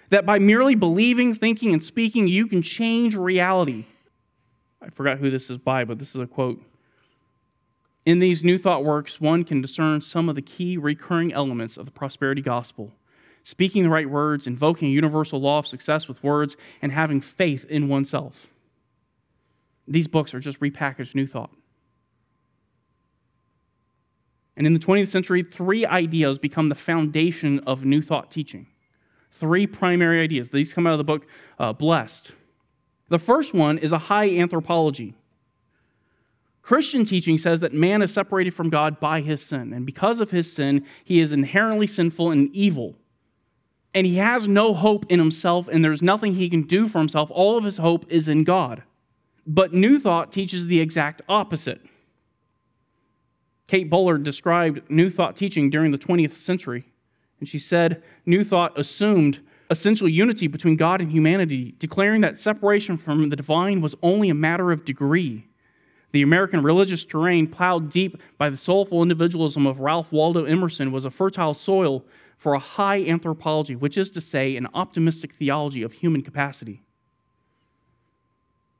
[0.09, 3.85] that by merely believing, thinking, and speaking, you can change reality.
[4.81, 6.61] I forgot who this is by, but this is a quote.
[8.05, 11.85] In these New Thought works, one can discern some of the key recurring elements of
[11.85, 12.93] the prosperity gospel
[13.43, 17.65] speaking the right words, invoking a universal law of success with words, and having faith
[17.69, 18.53] in oneself.
[19.87, 21.51] These books are just repackaged New Thought.
[24.55, 28.67] And in the 20th century, three ideas become the foundation of New Thought teaching
[29.31, 30.49] three primary ideas.
[30.49, 31.25] These come out of the book
[31.57, 32.33] uh, Blessed.
[33.09, 35.15] The first one is a high anthropology.
[36.61, 40.29] Christian teaching says that man is separated from God by his sin, and because of
[40.29, 42.95] his sin, he is inherently sinful and evil.
[43.93, 47.29] And he has no hope in himself, and there's nothing he can do for himself.
[47.31, 48.83] All of his hope is in God.
[49.45, 51.81] But New Thought teaches the exact opposite.
[53.67, 56.85] Kate Bowler described New Thought teaching during the 20th century.
[57.39, 62.97] And she said, New Thought assumed essential unity between God and humanity, declaring that separation
[62.97, 65.47] from the divine was only a matter of degree.
[66.11, 71.05] The American religious terrain, plowed deep by the soulful individualism of Ralph Waldo Emerson, was
[71.05, 72.05] a fertile soil
[72.41, 76.81] for a high anthropology, which is to say, an optimistic theology of human capacity.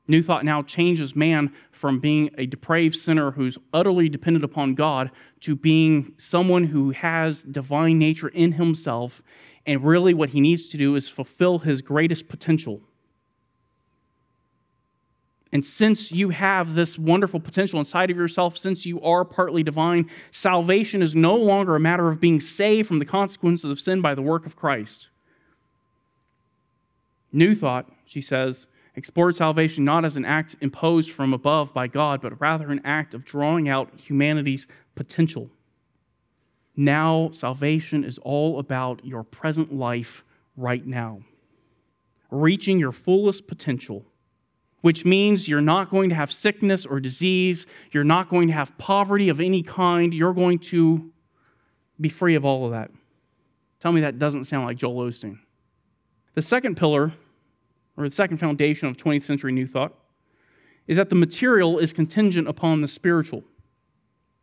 [0.08, 5.12] New Thought now changes man from being a depraved sinner who's utterly dependent upon God
[5.42, 9.22] to being someone who has divine nature in himself,
[9.68, 12.82] and really what he needs to do is fulfill his greatest potential.
[15.54, 20.10] And since you have this wonderful potential inside of yourself, since you are partly divine,
[20.32, 24.16] salvation is no longer a matter of being saved from the consequences of sin by
[24.16, 25.10] the work of Christ.
[27.34, 32.22] New Thought, she says, explored salvation not as an act imposed from above by God,
[32.22, 35.50] but rather an act of drawing out humanity's potential.
[36.76, 40.24] Now, salvation is all about your present life
[40.56, 41.22] right now,
[42.30, 44.06] reaching your fullest potential,
[44.82, 48.78] which means you're not going to have sickness or disease, you're not going to have
[48.78, 51.12] poverty of any kind, you're going to
[52.00, 52.92] be free of all of that.
[53.80, 55.40] Tell me that doesn't sound like Joel Osteen.
[56.34, 57.12] The second pillar
[57.98, 59.94] or the second foundation of 20th century New Thought,
[60.88, 63.44] is that the material is contingent upon the spiritual.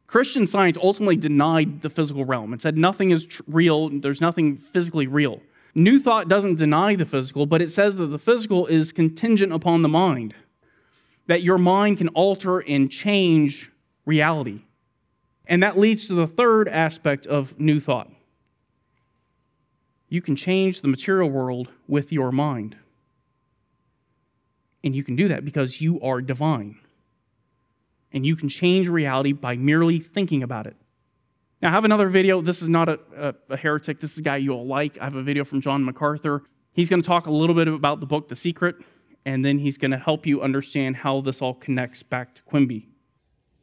[0.07, 5.07] Christian science ultimately denied the physical realm and said nothing is real, there's nothing physically
[5.07, 5.41] real.
[5.79, 9.83] New Thought doesn't deny the physical, but it says that the physical is contingent upon
[9.83, 10.35] the mind,
[11.27, 13.71] that your mind can alter and change
[14.05, 14.63] reality.
[15.47, 18.11] And that leads to the third aspect of New Thought.
[20.09, 22.77] You can change the material world with your mind.
[24.83, 26.79] And you can do that because you are divine.
[28.13, 30.77] And you can change reality by merely thinking about it.
[31.61, 32.41] Now, I have another video.
[32.41, 34.01] This is not a, a, a heretic.
[34.01, 34.97] This is a guy you'll like.
[34.99, 36.43] I have a video from John MacArthur.
[36.73, 38.77] He's going to talk a little bit about the book, The Secret,
[39.25, 42.89] and then he's going to help you understand how this all connects back to Quimby.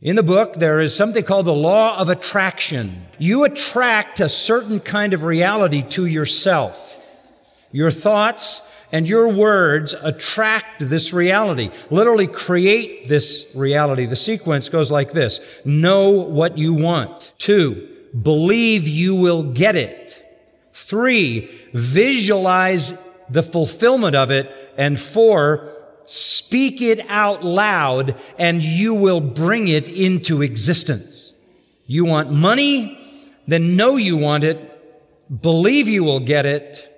[0.02, 3.06] In the book, there is something called the law of attraction.
[3.18, 7.02] You attract a certain kind of reality to yourself.
[7.72, 14.05] Your thoughts and your words attract this reality, literally create this reality.
[14.05, 15.39] The sequence goes like this.
[15.65, 17.33] Know what you want.
[17.38, 17.89] Two,
[18.21, 20.21] believe you will get it.
[20.73, 22.97] Three, visualize
[23.29, 24.73] the fulfillment of it.
[24.77, 25.71] And four,
[26.05, 31.33] speak it out loud and you will bring it into existence.
[31.88, 32.99] You want money?
[33.47, 34.71] Then know you want it.
[35.41, 36.91] Believe you will get it.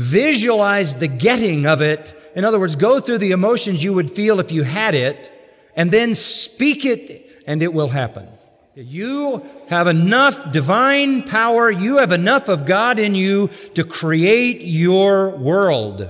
[0.00, 2.14] Visualize the getting of it.
[2.34, 5.30] In other words, go through the emotions you would feel if you had it
[5.76, 8.26] and then speak it and it will happen.
[8.74, 11.70] You have enough divine power.
[11.70, 16.08] You have enough of God in you to create your world.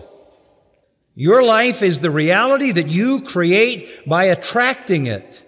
[1.16, 5.44] Your life is the reality that you create by attracting it.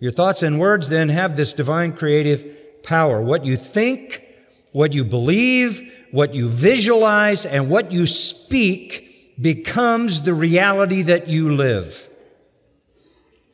[0.00, 3.20] Your thoughts and words then have this divine creative power.
[3.20, 4.22] What you think,
[4.76, 11.50] what you believe, what you visualize, and what you speak becomes the reality that you
[11.50, 12.10] live.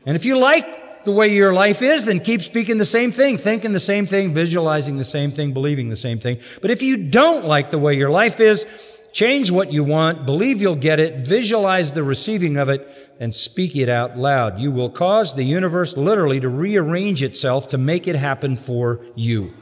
[0.05, 3.39] And if you like the way your life is, then keep speaking the same thing,
[3.39, 6.41] thinking the same thing, visualizing the same thing, believing the same thing.
[6.61, 8.66] But if you don't like the way your life is,
[9.12, 13.77] change what you want, believe you'll get it, visualize the receiving of it, and speak
[13.77, 14.59] it out loud.
[14.59, 19.55] You will cause the universe literally to rearrange itself to make it happen for you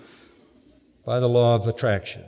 [1.11, 2.23] by the law of attraction.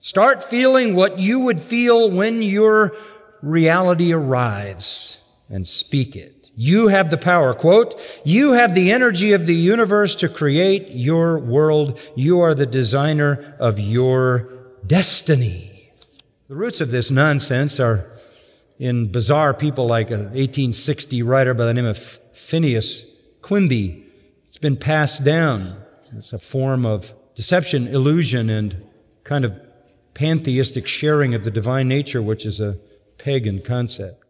[0.00, 2.96] Start feeling what you would feel when your
[3.42, 6.52] reality arrives and speak it.
[6.54, 7.52] You have the power.
[7.52, 11.98] Quote, you have the energy of the universe to create your world.
[12.14, 14.52] You are the designer of your
[14.86, 15.90] destiny.
[16.46, 18.08] The roots of this nonsense are
[18.78, 23.04] in bizarre people like an 1860 writer by the name of Phineas
[23.42, 24.06] Quimby.
[24.46, 25.82] It's been passed down.
[26.12, 28.84] It's a form of deception, illusion, and
[29.22, 29.60] kind of
[30.14, 32.78] pantheistic sharing of the divine nature, which is a
[33.18, 34.24] pagan concept.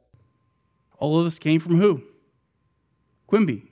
[0.99, 2.03] All of this came from who?
[3.27, 3.71] Quimby.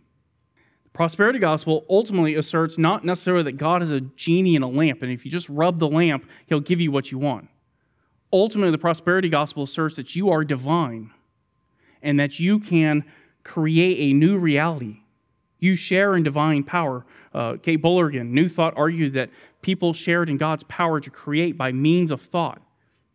[0.84, 5.02] The prosperity gospel ultimately asserts not necessarily that God is a genie in a lamp,
[5.02, 7.48] and if you just rub the lamp, he'll give you what you want.
[8.32, 11.10] Ultimately, the prosperity gospel asserts that you are divine
[12.02, 13.04] and that you can
[13.42, 15.03] create a new reality.
[15.58, 17.06] You share in divine power.
[17.32, 19.30] Uh, Kate Bowler again, New Thought, argued that
[19.62, 22.60] people shared in God's power to create by means of thought.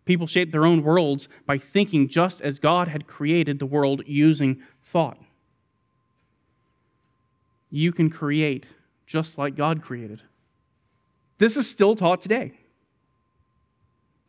[0.06, 4.62] People shaped their own worlds by thinking just as God had created the world using
[4.84, 5.20] thought.
[7.70, 8.70] You can create
[9.06, 10.24] just like God created.
[11.38, 12.54] This is still taught today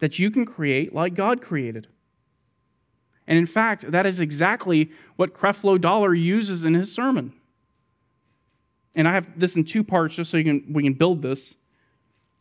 [0.00, 1.86] that you can create like God created.
[3.26, 7.32] And in fact, that is exactly what Creflo Dollar uses in his sermon.
[8.94, 11.54] And I have this in two parts just so you can, we can build this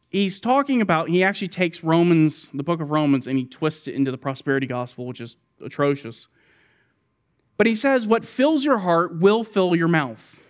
[0.10, 3.96] he's talking about, he actually takes Romans, the book of Romans, and he twists it
[3.96, 6.28] into the prosperity gospel, which is atrocious.
[7.58, 10.44] But he says, What fills your heart will fill your mouth.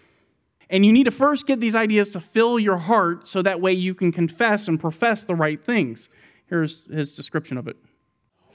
[0.71, 3.73] And you need to first get these ideas to fill your heart so that way
[3.73, 6.09] you can confess and profess the right things.
[6.45, 7.75] Here's his description of it.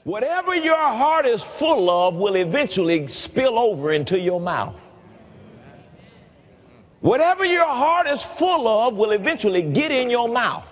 [0.05, 4.79] Whatever your heart is full of will eventually spill over into your mouth.
[7.05, 10.65] Whatever your heart is full of will eventually get in your mouth.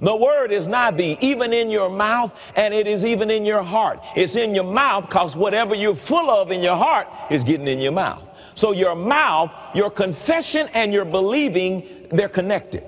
[0.00, 3.62] The word is not thee, even in your mouth, and it is even in your
[3.62, 4.00] heart.
[4.16, 7.78] It's in your mouth because whatever you're full of in your heart is getting in
[7.78, 8.24] your mouth.
[8.56, 12.82] So your mouth, your confession and your believing, they're connected.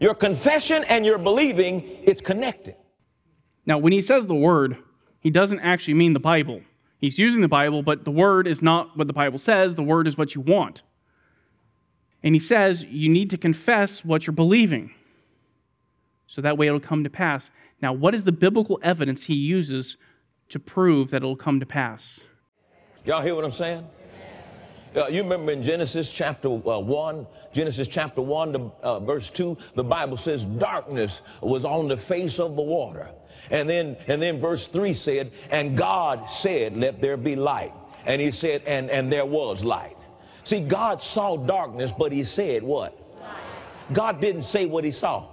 [0.00, 2.76] Your confession and your believing, it's connected.
[3.66, 4.78] Now, when he says the word,
[5.20, 6.62] he doesn't actually mean the Bible.
[6.96, 9.74] He's using the Bible, but the word is not what the Bible says.
[9.74, 10.82] The word is what you want.
[12.26, 14.90] And he says you need to confess what you're believing
[16.26, 17.50] so that way it'll come to pass.
[17.80, 19.96] Now, what is the biblical evidence he uses
[20.48, 22.18] to prove that it'll come to pass?
[23.04, 23.86] Y'all hear what I'm saying?
[24.96, 29.56] Uh, you remember in Genesis chapter uh, 1, Genesis chapter 1 to uh, verse 2,
[29.76, 33.08] the Bible says darkness was on the face of the water.
[33.52, 37.72] And then, and then verse 3 said, and God said, let there be light.
[38.04, 39.95] And he said, and, and there was light.
[40.46, 42.96] See, God saw darkness, but he said what?
[43.92, 45.26] God didn't say what he saw.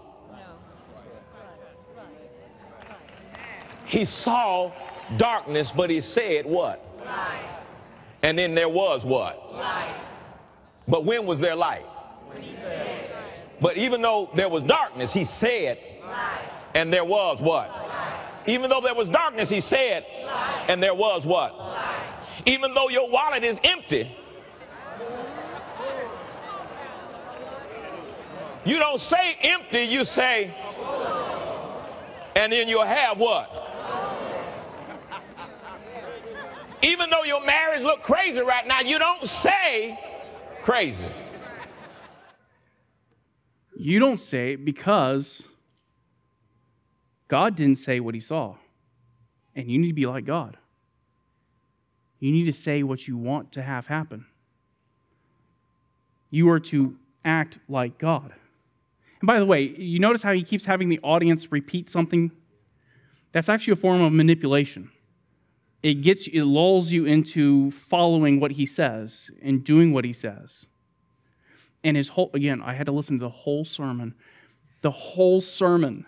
[3.86, 4.72] He saw
[5.16, 6.84] darkness, but he said what?
[7.06, 7.46] Light.
[8.24, 9.54] And then there was what?
[9.54, 9.94] Light.
[10.88, 11.86] But when was there light?
[13.62, 16.42] But even though there was darkness, he said, light.
[16.74, 17.70] and there was what?
[18.48, 20.08] Even though there was darkness, he said,
[20.68, 21.54] and there was what?
[22.48, 24.10] Even though your wallet is empty,
[28.66, 30.56] You don't say empty, you say,
[32.36, 33.60] and then you'll have what?
[36.82, 40.00] Even though your marriage look crazy right now, you don't say
[40.64, 41.08] crazy.
[43.76, 45.48] You don't say because
[47.28, 48.56] God didn't say what he saw.
[49.56, 50.58] And you need to be like God.
[52.20, 54.26] You need to say what you want to have happen.
[56.32, 58.34] You are to act like God.
[59.24, 62.30] And by the way, you notice how he keeps having the audience repeat something?
[63.32, 64.92] That's actually a form of manipulation.
[65.82, 70.68] It gets it lulls you into following what he says and doing what he says.
[71.86, 74.14] And his whole again, I had to listen to the whole sermon.
[74.82, 76.06] The whole sermon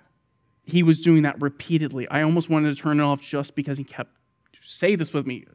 [0.65, 2.09] he was doing that repeatedly.
[2.09, 4.19] I almost wanted to turn it off just because he kept
[4.59, 5.45] say this with me.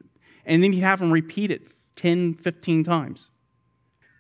[0.47, 3.31] And then he'd have him repeat it 10, 15 times.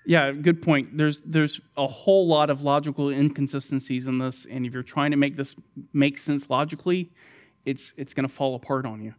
[0.07, 0.96] Yeah, good point.
[0.96, 5.16] There's there's a whole lot of logical inconsistencies in this, and if you're trying to
[5.16, 5.55] make this
[5.92, 7.12] make sense logically,
[7.64, 9.14] it's it's going to fall apart on you.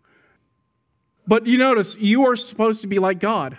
[1.28, 3.58] But you notice you are supposed to be like God.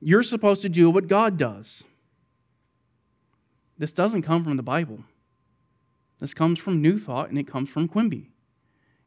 [0.00, 1.84] You're supposed to do what God does.
[3.78, 5.04] This doesn't come from the Bible.
[6.18, 8.30] This comes from New Thought and it comes from Quimby.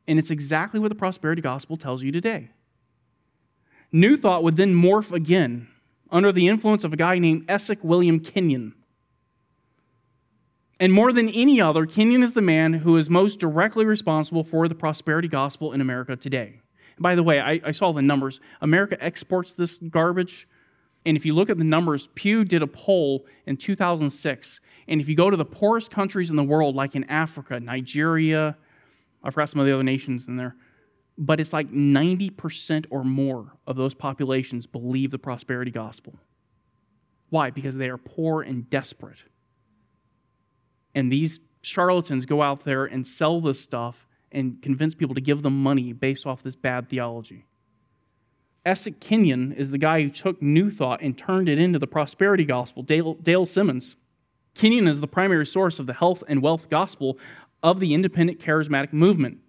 [0.07, 2.49] And it's exactly what the prosperity gospel tells you today.
[3.91, 5.67] New Thought would then morph again
[6.11, 8.73] under the influence of a guy named Essek William Kenyon.
[10.79, 14.67] And more than any other, Kenyon is the man who is most directly responsible for
[14.67, 16.59] the prosperity gospel in America today.
[16.97, 18.41] And by the way, I, I, saw the numbers.
[18.61, 20.47] America exports this garbage.
[21.05, 24.59] And if you look at the numbers, Pew did a poll in 2006.
[24.87, 28.57] And if you go to the poorest countries in the world, like in Africa, Nigeria,
[29.23, 30.55] I forgot some of the other nations in there,
[31.17, 36.19] but it's like 90% or more of those populations believe the prosperity gospel.
[37.29, 37.49] Why?
[37.49, 39.23] Because they are poor and desperate.
[40.93, 45.41] And these charlatans go out there and sell this stuff and convince people to give
[45.41, 47.45] them money based off this bad theology.
[48.65, 52.45] Essek Kenyon is the guy who took New Thought and turned it into the prosperity
[52.45, 52.83] gospel.
[52.83, 53.95] Dale, Dale Simmons.
[54.55, 57.19] Kenyon is the primary source of the health and wealth gospel
[57.61, 59.39] of the independent charismatic movement.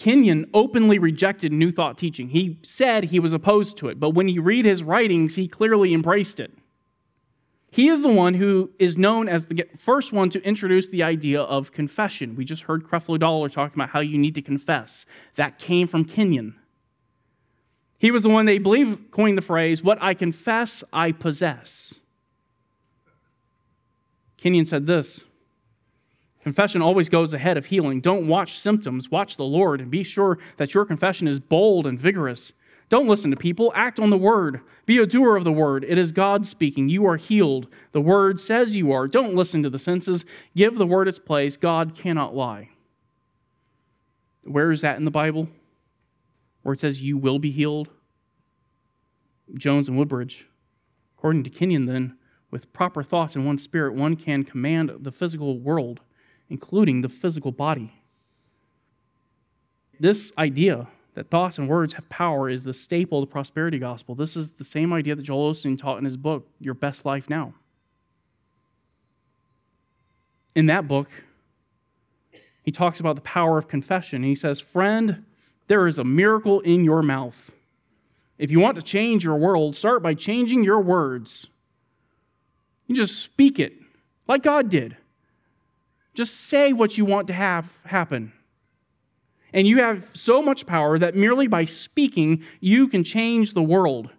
[0.00, 2.30] Kenyon openly rejected New Thought teaching.
[2.30, 5.92] He said he was opposed to it, but when you read his writings, he clearly
[5.92, 6.50] embraced it.
[7.70, 11.42] He is the one who is known as the first one to introduce the idea
[11.42, 12.34] of confession.
[12.34, 15.04] We just heard Creflo Dollar talking about how you need to confess.
[15.34, 16.54] That came from Kenyon.
[17.98, 21.96] He was the one they believe coined the phrase, What I confess, I possess.
[24.38, 25.26] Kenyon said this
[26.42, 28.00] Confession always goes ahead of healing.
[28.00, 32.00] Don't watch symptoms, watch the Lord, and be sure that your confession is bold and
[32.00, 32.52] vigorous.
[32.88, 33.72] Don't listen to people.
[33.74, 34.60] Act on the word.
[34.84, 35.84] Be a doer of the word.
[35.86, 36.88] It is God speaking.
[36.88, 37.68] You are healed.
[37.92, 39.06] The word says you are.
[39.06, 40.24] Don't listen to the senses.
[40.56, 41.56] Give the word its place.
[41.56, 42.70] God cannot lie.
[44.42, 45.48] Where is that in the Bible?
[46.62, 47.90] Where it says you will be healed?
[49.54, 50.48] Jones and Woodbridge.
[51.16, 52.16] According to Kenyon, then,
[52.50, 56.00] with proper thoughts in one spirit, one can command the physical world,
[56.50, 57.94] including the physical body.
[59.98, 64.14] This idea that thoughts and words have power is the staple of the prosperity gospel.
[64.14, 67.30] This is the same idea that Joel Osteen taught in his book, Your Best Life
[67.30, 67.54] Now.
[70.54, 71.08] In that book,
[72.62, 74.22] he talks about the power of confession.
[74.22, 75.24] He says, Friend,
[75.68, 77.52] there is a miracle in your mouth.
[78.38, 81.48] If you want to change your world, start by changing your words.
[82.86, 83.74] You just speak it
[84.26, 84.96] like God did.
[86.14, 88.32] Just say what you want to have happen.
[89.52, 94.10] And you have so much power that merely by speaking, you can change the world.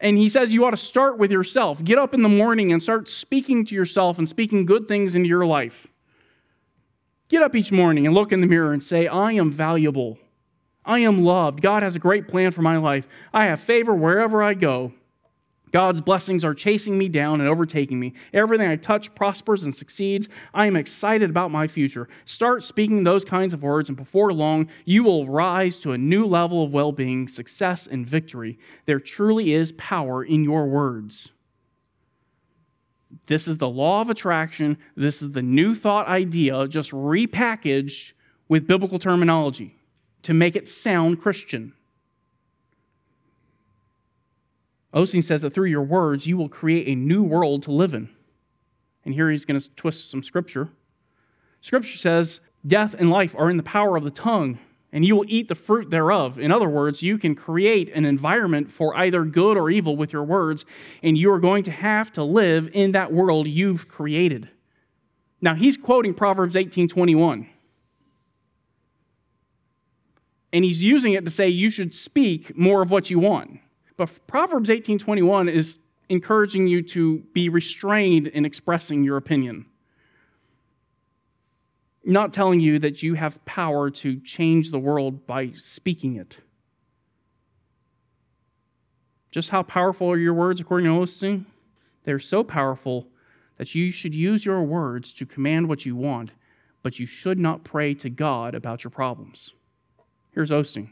[0.00, 1.82] And he says you ought to start with yourself.
[1.82, 5.28] Get up in the morning and start speaking to yourself and speaking good things into
[5.28, 5.88] your life.
[7.28, 10.18] Get up each morning and look in the mirror and say, I am valuable.
[10.84, 11.60] I am loved.
[11.60, 13.06] God has a great plan for my life.
[13.34, 14.92] I have favor wherever I go.
[15.72, 18.14] God's blessings are chasing me down and overtaking me.
[18.32, 20.28] Everything I touch prospers and succeeds.
[20.54, 22.08] I am excited about my future.
[22.24, 26.24] Start speaking those kinds of words, and before long, you will rise to a new
[26.24, 28.58] level of well being, success, and victory.
[28.86, 31.30] There truly is power in your words.
[33.26, 34.78] This is the law of attraction.
[34.96, 38.12] This is the new thought idea, just repackaged
[38.48, 39.76] with biblical terminology
[40.22, 41.72] to make it sound Christian.
[44.94, 48.08] Osteen says that through your words, you will create a new world to live in.
[49.04, 50.68] And here he's going to twist some scripture.
[51.60, 54.58] Scripture says, Death and life are in the power of the tongue.
[54.90, 56.38] and you will eat the fruit thereof.
[56.38, 60.24] In other words, you can create an environment for either good or evil with your
[60.24, 60.64] words,
[61.02, 64.48] and you are going to have to live in that world you've created.
[65.42, 67.46] Now, he's quoting Proverbs 18:21.
[70.54, 73.60] And he's using it to say you should speak more of what you want.
[73.98, 75.76] But Proverbs 18:21 is
[76.08, 79.66] encouraging you to be restrained in expressing your opinion
[82.08, 86.38] not telling you that you have power to change the world by speaking it.
[89.30, 91.44] Just how powerful are your words, according to Osteen?
[92.04, 93.08] They're so powerful
[93.56, 96.32] that you should use your words to command what you want,
[96.82, 99.52] but you should not pray to God about your problems.
[100.32, 100.88] Here's Osteen.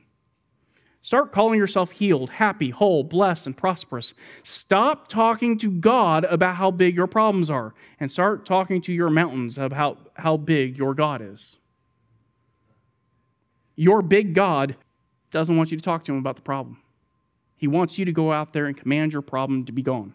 [1.06, 4.12] Start calling yourself healed, happy, whole, blessed, and prosperous.
[4.42, 9.08] Stop talking to God about how big your problems are and start talking to your
[9.08, 11.58] mountains about how big your God is.
[13.76, 14.74] Your big God
[15.30, 16.78] doesn't want you to talk to him about the problem.
[17.56, 20.12] He wants you to go out there and command your problem to be gone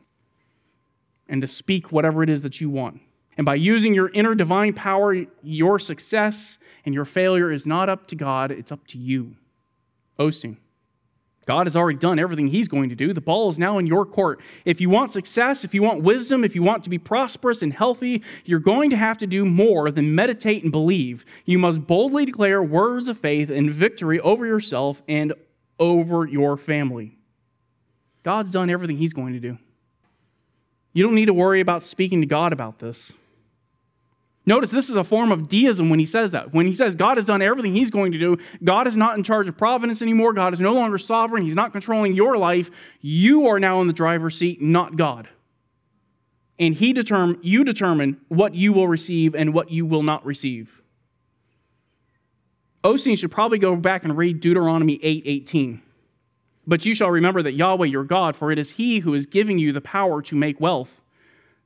[1.30, 3.00] and to speak whatever it is that you want.
[3.38, 8.08] And by using your inner divine power, your success and your failure is not up
[8.08, 9.38] to God, it's up to you.
[10.20, 10.58] Osteen.
[11.46, 13.14] God has already done everything He's going to do.
[13.14, 14.39] The ball is now in your court.
[14.64, 17.74] If you want success, if you want wisdom, if you want to be prosperous and
[17.74, 21.26] healthy, you're going to have to do more than meditate and believe.
[21.46, 25.34] You must boldly declare words of faith and victory over yourself and
[25.80, 27.18] over your family.
[28.24, 29.58] God's done everything He's going to do.
[30.94, 33.14] You don't need to worry about speaking to God about this.
[34.46, 36.54] Notice this is a form of deism when he says that.
[36.54, 39.24] When he says God has done everything he's going to do, God is not in
[39.24, 42.72] charge of providence anymore, God is no longer sovereign, he's not controlling your life.
[43.02, 45.30] You are now in the driver's seat, not God.
[46.58, 50.82] And he determine you determine what you will receive and what you will not receive.
[52.84, 55.82] Osteen should probably go back and read Deuteronomy 8 18.
[56.66, 59.60] But you shall remember that Yahweh your God, for it is he who is giving
[59.60, 61.02] you the power to make wealth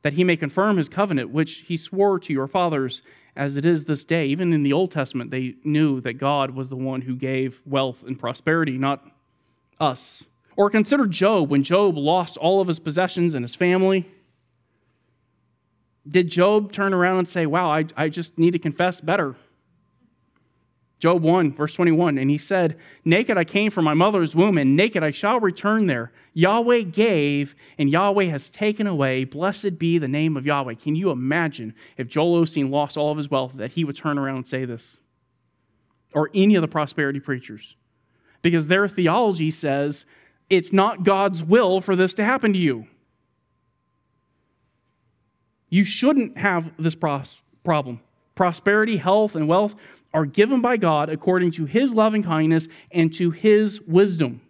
[0.06, 3.02] that he may confirm his covenant, which he swore to your fathers
[3.36, 4.28] as it is this day.
[4.28, 8.04] Even in the Old Testament, they knew that God was the one who gave wealth
[8.04, 9.04] and prosperity, not
[9.80, 10.24] us.
[10.56, 14.06] Or consider Job when Job lost all of his possessions and his family.
[16.08, 19.36] Did Job turn around and say, Wow, I, I just need to confess better?
[21.00, 24.78] Job 1, verse 21, and he said, Naked I came from my mother's womb, and
[24.78, 26.12] naked I shall return there.
[26.34, 29.26] Yahweh gave, and Yahweh has taken away.
[29.26, 30.76] Blessed be the name of Yahweh.
[30.76, 34.18] Can you imagine if Joel Osteen lost all of his wealth, that he would turn
[34.18, 35.00] around and say this?
[36.14, 37.76] Or any of the prosperity preachers?
[38.42, 40.06] Because their theology says
[40.50, 42.88] it's not God's will for this to happen to you.
[45.70, 48.00] You shouldn't have this problem.
[48.36, 49.76] Prosperity, health, and wealth
[50.14, 54.42] are given by God according to his loving kindness and to his wisdom.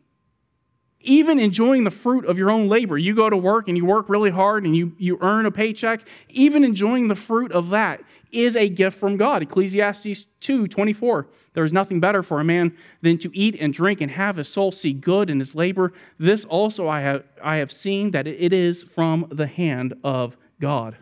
[1.01, 2.97] Even enjoying the fruit of your own labor.
[2.97, 6.01] You go to work and you work really hard and you, you earn a paycheck.
[6.29, 9.43] Even enjoying the fruit of that is a gift from God.
[9.43, 11.27] Ecclesiastes 2 24.
[11.53, 14.47] There is nothing better for a man than to eat and drink and have his
[14.47, 15.93] soul see good in his labor.
[16.17, 20.97] This also I have, I have seen that it is from the hand of God.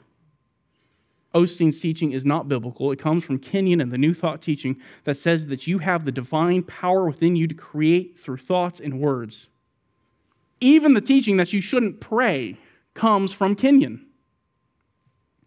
[1.33, 2.91] Osteen's teaching is not biblical.
[2.91, 6.11] It comes from Kenyon and the New Thought teaching that says that you have the
[6.11, 9.49] divine power within you to create through thoughts and words.
[10.61, 12.57] Even the teaching that you shouldn't pray
[12.93, 14.05] comes from Kenyon.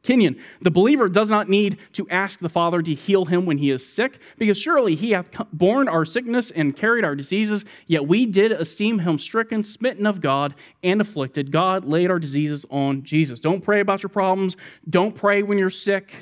[0.06, 3.70] Kenyon, the believer does not need to ask the Father to heal him when he
[3.70, 8.24] is sick, because surely he hath borne our sickness and carried our diseases, yet we
[8.24, 10.54] did esteem him stricken, smitten of God,
[10.84, 11.50] and afflicted.
[11.50, 13.40] God laid our diseases on Jesus.
[13.40, 14.56] Don't pray about your problems.
[14.88, 16.14] Don't pray when you're sick.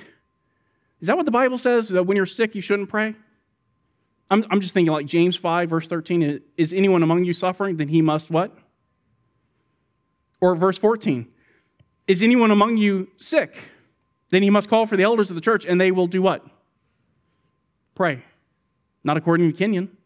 [1.00, 1.90] Is that what the Bible says?
[1.90, 3.14] That when you're sick, you shouldn't pray?
[4.30, 6.40] I'm, I'm just thinking like James 5, verse 13.
[6.56, 7.76] Is anyone among you suffering?
[7.76, 8.56] Then he must what?
[10.40, 11.30] Or verse 14.
[12.06, 13.62] Is anyone among you sick?
[14.30, 16.44] Then he must call for the elders of the church, and they will do what?
[17.94, 18.22] Pray.
[19.04, 19.96] Not according to Kenyon.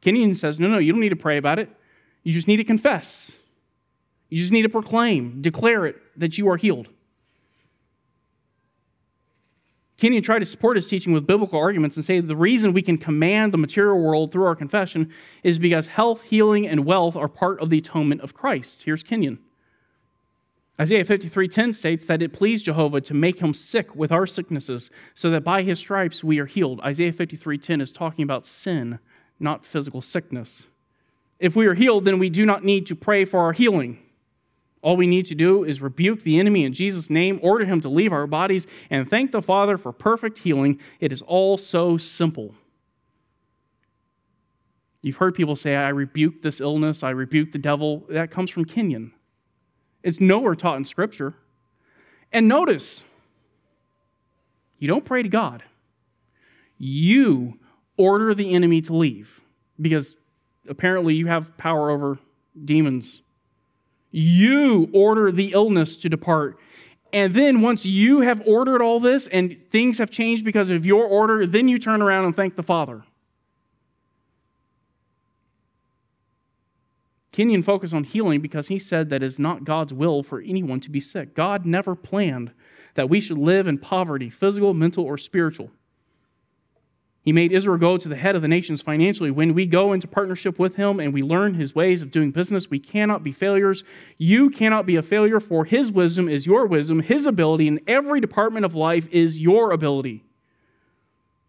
[0.00, 1.70] Kenyon says, no, no, you don't need to pray about it.
[2.22, 3.32] You just need to confess.
[4.28, 6.88] You just need to proclaim, declare it that you are healed.
[9.96, 12.98] Kenyon tried to support his teaching with biblical arguments and say the reason we can
[12.98, 15.10] command the material world through our confession
[15.42, 18.82] is because health, healing, and wealth are part of the atonement of Christ.
[18.82, 19.38] Here's Kenyon.
[20.80, 25.30] Isaiah 53:10 states that it pleased Jehovah to make him sick with our sicknesses so
[25.30, 26.80] that by his stripes we are healed.
[26.80, 28.98] Isaiah 53:10 is talking about sin,
[29.38, 30.66] not physical sickness.
[31.38, 33.98] If we are healed, then we do not need to pray for our healing.
[34.82, 37.88] All we need to do is rebuke the enemy in Jesus' name, order him to
[37.88, 40.78] leave our bodies, and thank the Father for perfect healing.
[41.00, 42.54] It is all so simple.
[45.02, 48.04] You've heard people say, I rebuke this illness, I rebuke the devil.
[48.08, 49.12] That comes from Kenyon.
[50.04, 51.34] It's nowhere taught in Scripture.
[52.30, 53.04] And notice,
[54.78, 55.64] you don't pray to God,
[56.78, 57.58] you
[57.96, 59.40] order the enemy to leave
[59.80, 60.16] because
[60.68, 62.18] apparently you have power over
[62.64, 63.22] demons.
[64.10, 66.58] You order the illness to depart.
[67.12, 71.06] And then once you have ordered all this and things have changed because of your
[71.06, 73.04] order, then you turn around and thank the Father.
[77.34, 80.78] Kenyon focused on healing because he said that it is not God's will for anyone
[80.78, 81.34] to be sick.
[81.34, 82.52] God never planned
[82.94, 85.72] that we should live in poverty, physical, mental, or spiritual.
[87.22, 89.32] He made Israel go to the head of the nations financially.
[89.32, 92.70] When we go into partnership with him and we learn his ways of doing business,
[92.70, 93.82] we cannot be failures.
[94.16, 97.00] You cannot be a failure, for his wisdom is your wisdom.
[97.00, 100.22] His ability in every department of life is your ability.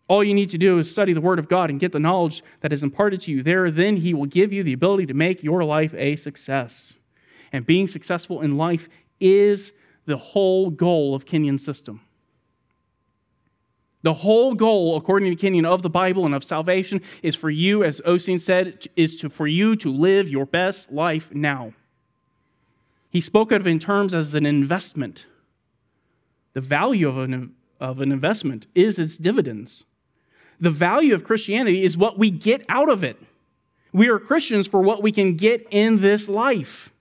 [0.07, 2.43] All you need to do is study the Word of God and get the knowledge
[2.61, 3.71] that is imparted to you there.
[3.71, 6.97] Then He will give you the ability to make your life a success.
[7.51, 8.87] And being successful in life
[9.19, 9.73] is
[10.05, 12.01] the whole goal of Kenyon's system.
[14.03, 17.83] The whole goal, according to Kenyon, of the Bible and of salvation is for you,
[17.83, 21.73] as Osteen said, is to, for you to live your best life now.
[23.09, 25.25] He spoke of it in terms as an investment.
[26.53, 29.85] The value of an, of an investment is its dividends.
[30.59, 33.17] The value of Christianity is what we get out of it.
[33.91, 36.91] We are Christians for what we can get in this life.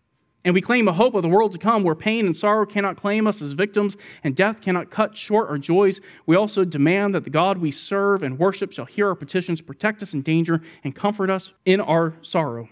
[0.44, 2.96] And we claim a hope of the world to come where pain and sorrow cannot
[2.96, 6.02] claim us as victims and death cannot cut short our joys.
[6.26, 10.02] We also demand that the God we serve and worship shall hear our petitions, protect
[10.02, 12.68] us in danger, and comfort us in our sorrow.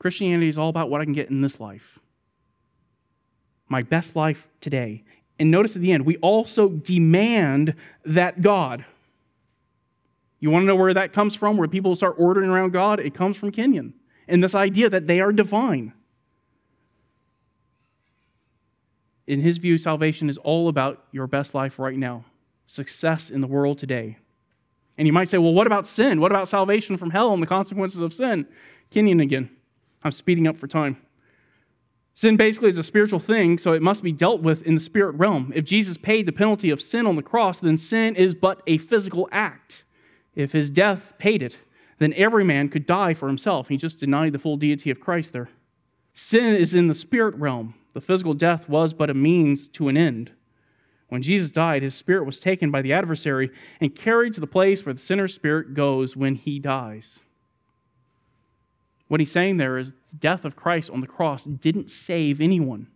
[0.00, 2.00] Christianity is all about what I can get in this life.
[3.68, 5.04] My best life today.
[5.40, 7.74] And notice at the end, we also demand
[8.04, 8.84] that God.
[10.38, 13.00] You want to know where that comes from, where people start ordering around God?
[13.00, 13.94] It comes from Kenyon
[14.28, 15.94] and this idea that they are divine.
[19.26, 22.24] In his view, salvation is all about your best life right now,
[22.66, 24.18] success in the world today.
[24.98, 26.20] And you might say, well, what about sin?
[26.20, 28.46] What about salvation from hell and the consequences of sin?
[28.90, 29.48] Kenyon again.
[30.02, 30.98] I'm speeding up for time.
[32.14, 35.12] Sin basically is a spiritual thing, so it must be dealt with in the spirit
[35.12, 35.52] realm.
[35.54, 38.78] If Jesus paid the penalty of sin on the cross, then sin is but a
[38.78, 39.84] physical act.
[40.34, 41.58] If his death paid it,
[41.98, 43.68] then every man could die for himself.
[43.68, 45.48] He just denied the full deity of Christ there.
[46.14, 47.74] Sin is in the spirit realm.
[47.94, 50.32] The physical death was but a means to an end.
[51.08, 53.50] When Jesus died, his spirit was taken by the adversary
[53.80, 57.20] and carried to the place where the sinner's spirit goes when he dies.
[59.10, 62.86] What he's saying there is the death of Christ on the cross didn't save anyone.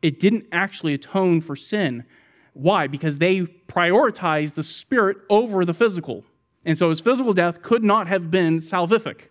[0.00, 2.06] It didn't actually atone for sin.
[2.54, 2.86] Why?
[2.86, 6.24] Because they prioritized the spirit over the physical.
[6.64, 9.28] And so his physical death could not have been salvific.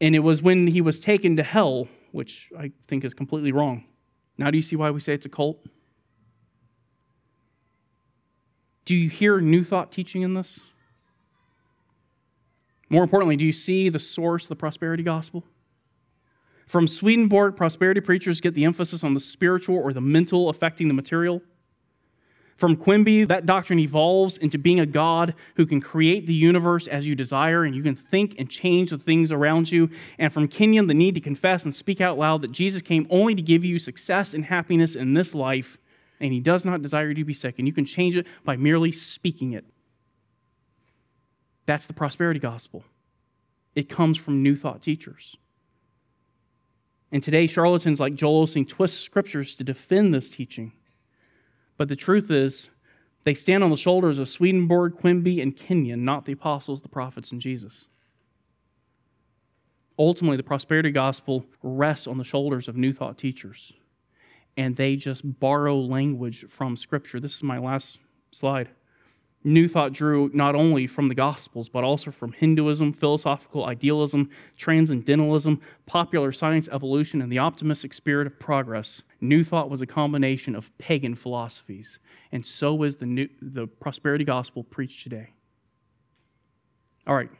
[0.00, 3.86] And it was when he was taken to hell, which I think is completely wrong.
[4.38, 5.58] Now, do you see why we say it's a cult?
[8.84, 10.60] Do you hear New Thought teaching in this?
[12.90, 15.44] More importantly, do you see the source of the prosperity gospel?
[16.66, 20.94] From Swedenborg, prosperity preachers get the emphasis on the spiritual or the mental affecting the
[20.94, 21.40] material.
[22.56, 27.08] From Quimby, that doctrine evolves into being a God who can create the universe as
[27.08, 29.88] you desire and you can think and change the things around you.
[30.18, 33.34] And from Kenyon, the need to confess and speak out loud that Jesus came only
[33.34, 35.78] to give you success and happiness in this life,
[36.20, 38.56] and he does not desire you to be sick, and you can change it by
[38.56, 39.64] merely speaking it.
[41.66, 42.84] That's the prosperity gospel.
[43.74, 45.36] It comes from New Thought teachers.
[47.12, 50.72] And today, charlatans like Joel Osteen twist scriptures to defend this teaching.
[51.76, 52.70] But the truth is,
[53.24, 57.32] they stand on the shoulders of Swedenborg, Quimby, and Kenyon, not the apostles, the prophets,
[57.32, 57.88] and Jesus.
[59.98, 63.72] Ultimately, the prosperity gospel rests on the shoulders of New Thought teachers,
[64.56, 67.20] and they just borrow language from Scripture.
[67.20, 67.98] This is my last
[68.30, 68.70] slide.
[69.42, 75.60] New Thought drew not only from the Gospels, but also from Hinduism, philosophical idealism, transcendentalism,
[75.86, 79.02] popular science, evolution, and the optimistic spirit of progress.
[79.20, 81.98] New Thought was a combination of pagan philosophies,
[82.32, 85.30] and so is the, new, the prosperity gospel preached today.
[87.06, 87.30] All right,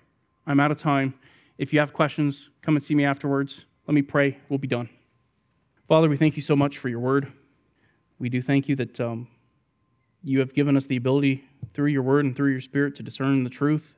[0.46, 1.14] I'm out of time.
[1.58, 3.66] If you have questions, come and see me afterwards.
[3.86, 4.38] Let me pray.
[4.48, 4.88] We'll be done.
[5.86, 7.30] Father, we thank you so much for your word.
[8.18, 8.98] We do thank you that.
[9.00, 9.28] Um,
[10.22, 11.44] you have given us the ability
[11.74, 13.94] through your word and through your spirit to discern the truth.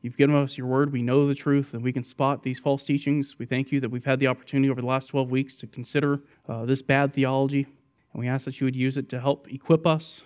[0.00, 0.92] You've given us your word.
[0.92, 3.38] We know the truth and we can spot these false teachings.
[3.38, 6.20] We thank you that we've had the opportunity over the last 12 weeks to consider
[6.48, 7.66] uh, this bad theology.
[8.12, 10.24] And we ask that you would use it to help equip us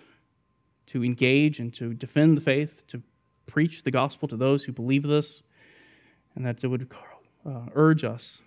[0.87, 3.03] to engage and to defend the faith, to
[3.45, 5.43] preach the gospel to those who believe this,
[6.35, 6.91] and that it would
[7.45, 8.41] uh, urge us,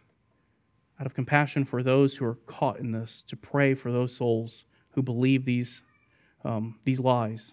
[0.98, 4.64] out of compassion for those who are caught in this, to pray for those souls
[4.90, 5.82] who believe these,
[6.44, 7.52] um, these lies